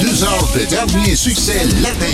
Deux 0.00 0.24
heures 0.24 0.48
de 0.52 0.64
dernier 0.64 1.14
succès 1.14 1.64
latin. 1.80 2.06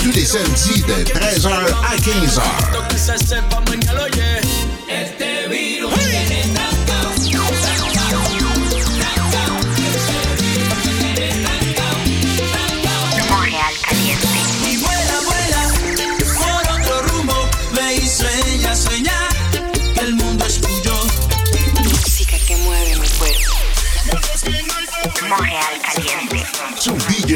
Tous 0.00 0.12
les 0.12 0.24
samedis 0.24 0.82
de 0.82 1.02
13h 1.02 1.50
à 1.82 1.96
15h. 1.96 2.42